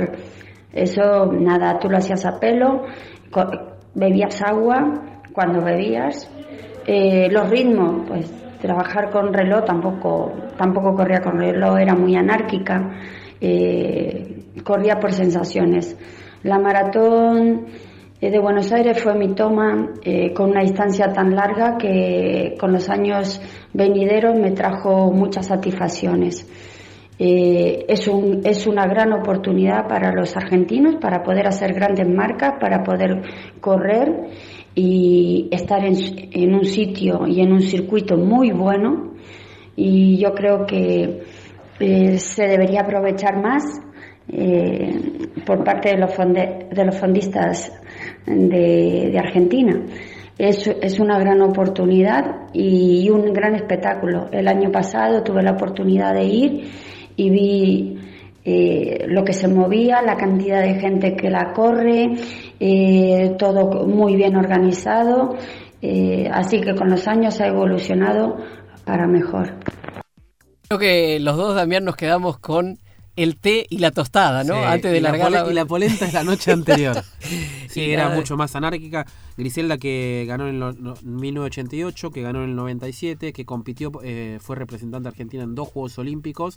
[0.72, 2.84] eso nada, tú lo hacías a pelo,
[3.94, 6.30] bebías agua cuando bebías.
[6.86, 8.32] Eh, los ritmos, pues
[8.62, 12.92] trabajar con reloj tampoco, tampoco corría con reloj, era muy anárquica,
[13.40, 15.98] eh, corría por sensaciones.
[16.44, 17.68] La maratón
[18.30, 22.88] de Buenos Aires fue mi toma eh, con una distancia tan larga que con los
[22.88, 23.42] años
[23.74, 26.48] venideros me trajo muchas satisfacciones.
[27.18, 32.54] Eh, es, un, es una gran oportunidad para los argentinos para poder hacer grandes marcas,
[32.60, 33.24] para poder
[33.60, 34.30] correr
[34.76, 35.96] y estar en,
[36.32, 39.14] en un sitio y en un circuito muy bueno.
[39.76, 41.24] Y yo creo que
[41.80, 43.64] eh, se debería aprovechar más
[44.32, 47.72] eh, por parte de los, fonde- de los fondistas
[48.26, 49.82] de, de Argentina.
[50.38, 54.28] Es, es una gran oportunidad y un gran espectáculo.
[54.32, 56.72] El año pasado tuve la oportunidad de ir
[57.16, 58.00] y vi
[58.44, 62.16] eh, lo que se movía, la cantidad de gente que la corre,
[62.60, 65.36] eh, todo muy bien organizado.
[65.84, 68.38] eh, así que con los años ha evolucionado
[68.86, 69.56] para mejor.
[70.68, 72.78] Creo que los dos, Damián, nos quedamos con
[73.16, 74.54] el té y la tostada, ¿no?
[74.56, 77.04] Sí, Antes de y la largar pole- y la polenta es la noche anterior.
[77.72, 79.06] Sí, Y era mucho más anárquica.
[79.38, 84.40] Griselda que ganó en lo- no- 1988, que ganó en el 97, que compitió, eh,
[84.42, 86.56] fue representante argentina en dos Juegos Olímpicos.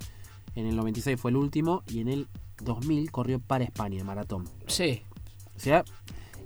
[0.56, 2.26] En el 96 fue el último y en el
[2.62, 4.48] 2000 corrió para España, maratón.
[4.66, 5.02] Sí.
[5.56, 5.84] O sea,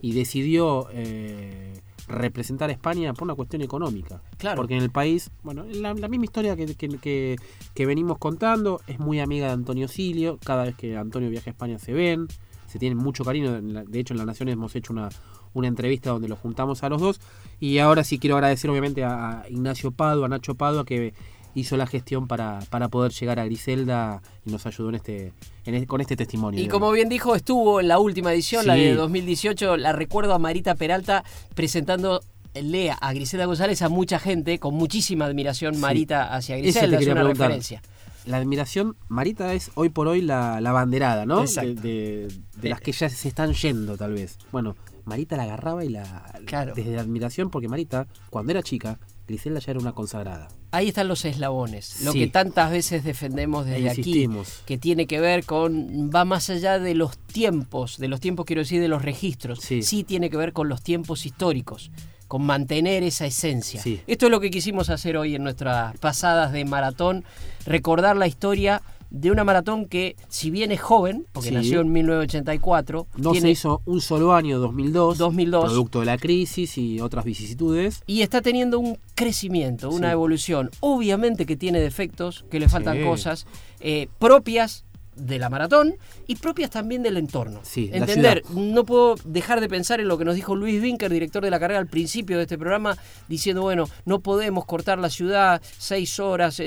[0.02, 4.20] y decidió eh, representar a España por una cuestión económica.
[4.38, 4.56] Claro.
[4.56, 7.36] Porque en el país, bueno, la, la misma historia que, que, que-
[7.74, 11.52] que venimos contando, es muy amiga de Antonio Silio, cada vez que Antonio viaja a
[11.52, 12.26] España se ven,
[12.66, 15.09] se tienen mucho cariño, de hecho en La Nación hemos hecho una,
[15.54, 17.20] una entrevista donde los juntamos a los dos,
[17.61, 21.14] y ahora sí quiero agradecer obviamente a, a Ignacio Padua, a Nacho Padua, que
[21.55, 25.32] hizo la gestión para, para poder llegar a Griselda y nos ayudó en este,
[25.64, 26.61] en este- con este testimonio.
[26.61, 29.76] Y como bien dijo, estuvo en la última edición, la de 2018.
[29.76, 31.24] La recuerdo a Marita Peralta
[31.55, 32.20] presentando
[32.55, 35.80] lea a Griselda González a mucha gente con muchísima admiración Sí.
[35.80, 37.46] Marita hacia Griselda, es una preguntar.
[37.49, 37.82] referencia.
[38.26, 41.44] La admiración, Marita es hoy por hoy la, la banderada, ¿no?
[41.44, 44.38] De, de- de las que ya se están yendo, tal vez.
[44.53, 46.30] Bueno, Marita la agarraba y la.
[46.74, 50.48] Desde la admiración, porque Marita, cuando era chica, Griselda ya era una consagrada.
[50.70, 54.28] Ahí están los eslabones, lo que tantas veces defendemos desde aquí,
[54.66, 58.62] que tiene que ver con, va más allá de los tiempos, de los tiempos quiero
[58.62, 61.90] decir de los registros, sí, tiene que ver con los tiempos históricos,
[62.26, 63.82] con mantener esa esencia.
[63.82, 64.00] Sí.
[64.06, 67.24] Esto es lo que quisimos hacer hoy en nuestras pasadas de maratón,
[67.66, 71.54] recordar la historia de una maratón que, si bien es joven, porque Sí.
[71.54, 75.64] nació en 1984, No tiene- se hizo un solo año, 2002, 2002.
[75.64, 78.02] producto de la crisis y otras vicisitudes.
[78.06, 80.12] y está teniendo un crecimiento, una Sí.
[80.12, 80.70] evolución.
[80.80, 83.04] Obviamente que tiene defectos, que le faltan Sí.
[83.04, 83.46] cosas
[83.80, 84.84] eh, propias
[85.14, 85.94] de la maratón
[86.28, 87.59] y propias también del entorno.
[87.64, 91.42] Sí, Entender, no puedo dejar de pensar en lo que nos dijo Luis Vinker, director
[91.42, 92.96] de la carrera al principio de este programa,
[93.28, 96.61] diciendo, bueno, no podemos cortar la ciudad seis horas.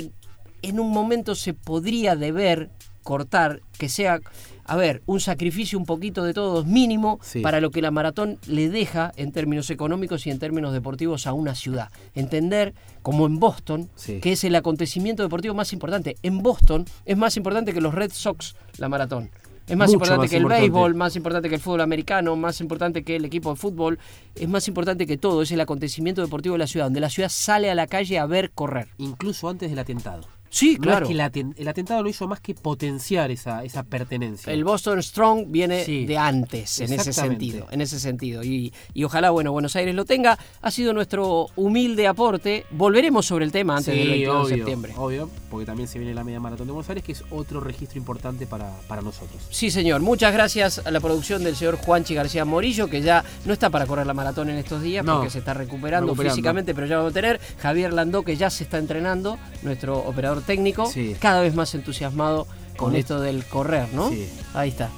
[0.62, 2.70] En, un momento se podría deber
[3.04, 4.20] cortar, que sea,
[4.66, 7.42] a ver, un sacrificio un poquito de todos mínimo Sí.
[7.42, 11.34] para lo que la maratón le deja en términos económicos y en términos deportivos a
[11.34, 11.90] una ciudad.
[12.14, 14.20] Entender, como en Boston, Sí.
[14.20, 16.16] que es el acontecimiento deportivo más importante.
[16.22, 19.32] En Boston es más importante que los Red Sox la maratón.
[19.68, 20.62] Es más Mucho importante más que el importante.
[20.70, 24.00] béisbol, más importante que el fútbol americano, más importante que el equipo de fútbol,
[24.36, 27.30] es más importante que todo, es el acontecimiento deportivo de la ciudad, donde la ciudad
[27.30, 28.90] sale a la calle a ver correr.
[28.98, 30.28] Incluso antes del atentado.
[30.54, 31.06] Sí, No claro.
[31.06, 34.52] es que el, aten- el atentado lo hizo más que potenciar esa, esa pertenencia.
[34.52, 36.06] El Boston Strong viene Sí.
[36.06, 37.68] de antes, en ese sentido.
[37.72, 38.44] En ese sentido.
[38.44, 40.38] Y, y ojalá, bueno, Buenos Aires lo tenga.
[40.62, 42.66] Ha sido nuestro humilde aporte.
[42.72, 44.94] Volveremos sobre el tema antes Sí, del 22 obvio, de septiembre.
[44.98, 47.98] Obvio, porque también se viene la media maratón de Buenos Aires, que es otro registro
[47.98, 49.42] importante para, para nosotros.
[49.50, 50.02] Sí, señor.
[50.02, 53.86] Muchas gracias a la producción del señor Juanchi García Morillo, que ya no está para
[53.86, 55.16] correr la maratón en estos días, No.
[55.16, 56.36] porque se está recuperando, Recuperando.
[56.36, 57.40] físicamente, pero ya vamos a tener.
[57.60, 61.16] Javier Landó, que ya se está entrenando, nuestro operador técnico, Sí.
[61.20, 64.10] cada vez más entusiasmado con, esto del correr, ¿no?
[64.10, 64.28] Sí.
[64.54, 64.90] Ahí está.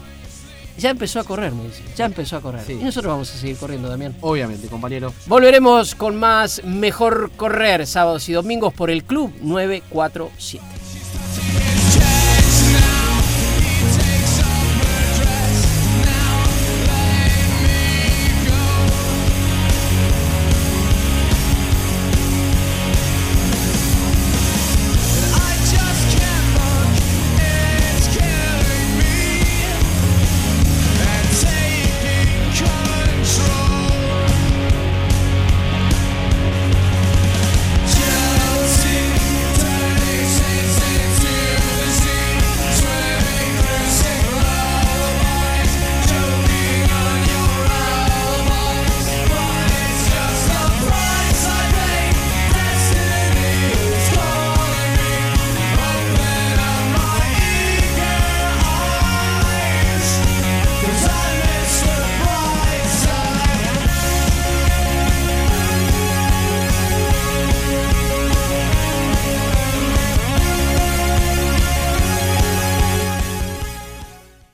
[0.78, 1.84] Ya empezó a correr, me dice.
[1.96, 2.64] Ya empezó a correr.
[2.70, 4.16] Y nosotros vamos a seguir corriendo, Damián.
[4.22, 5.14] Obviamente, compañero.
[5.28, 10.64] Volveremos con más Mejor Correr sábados y domingos por el Club 947.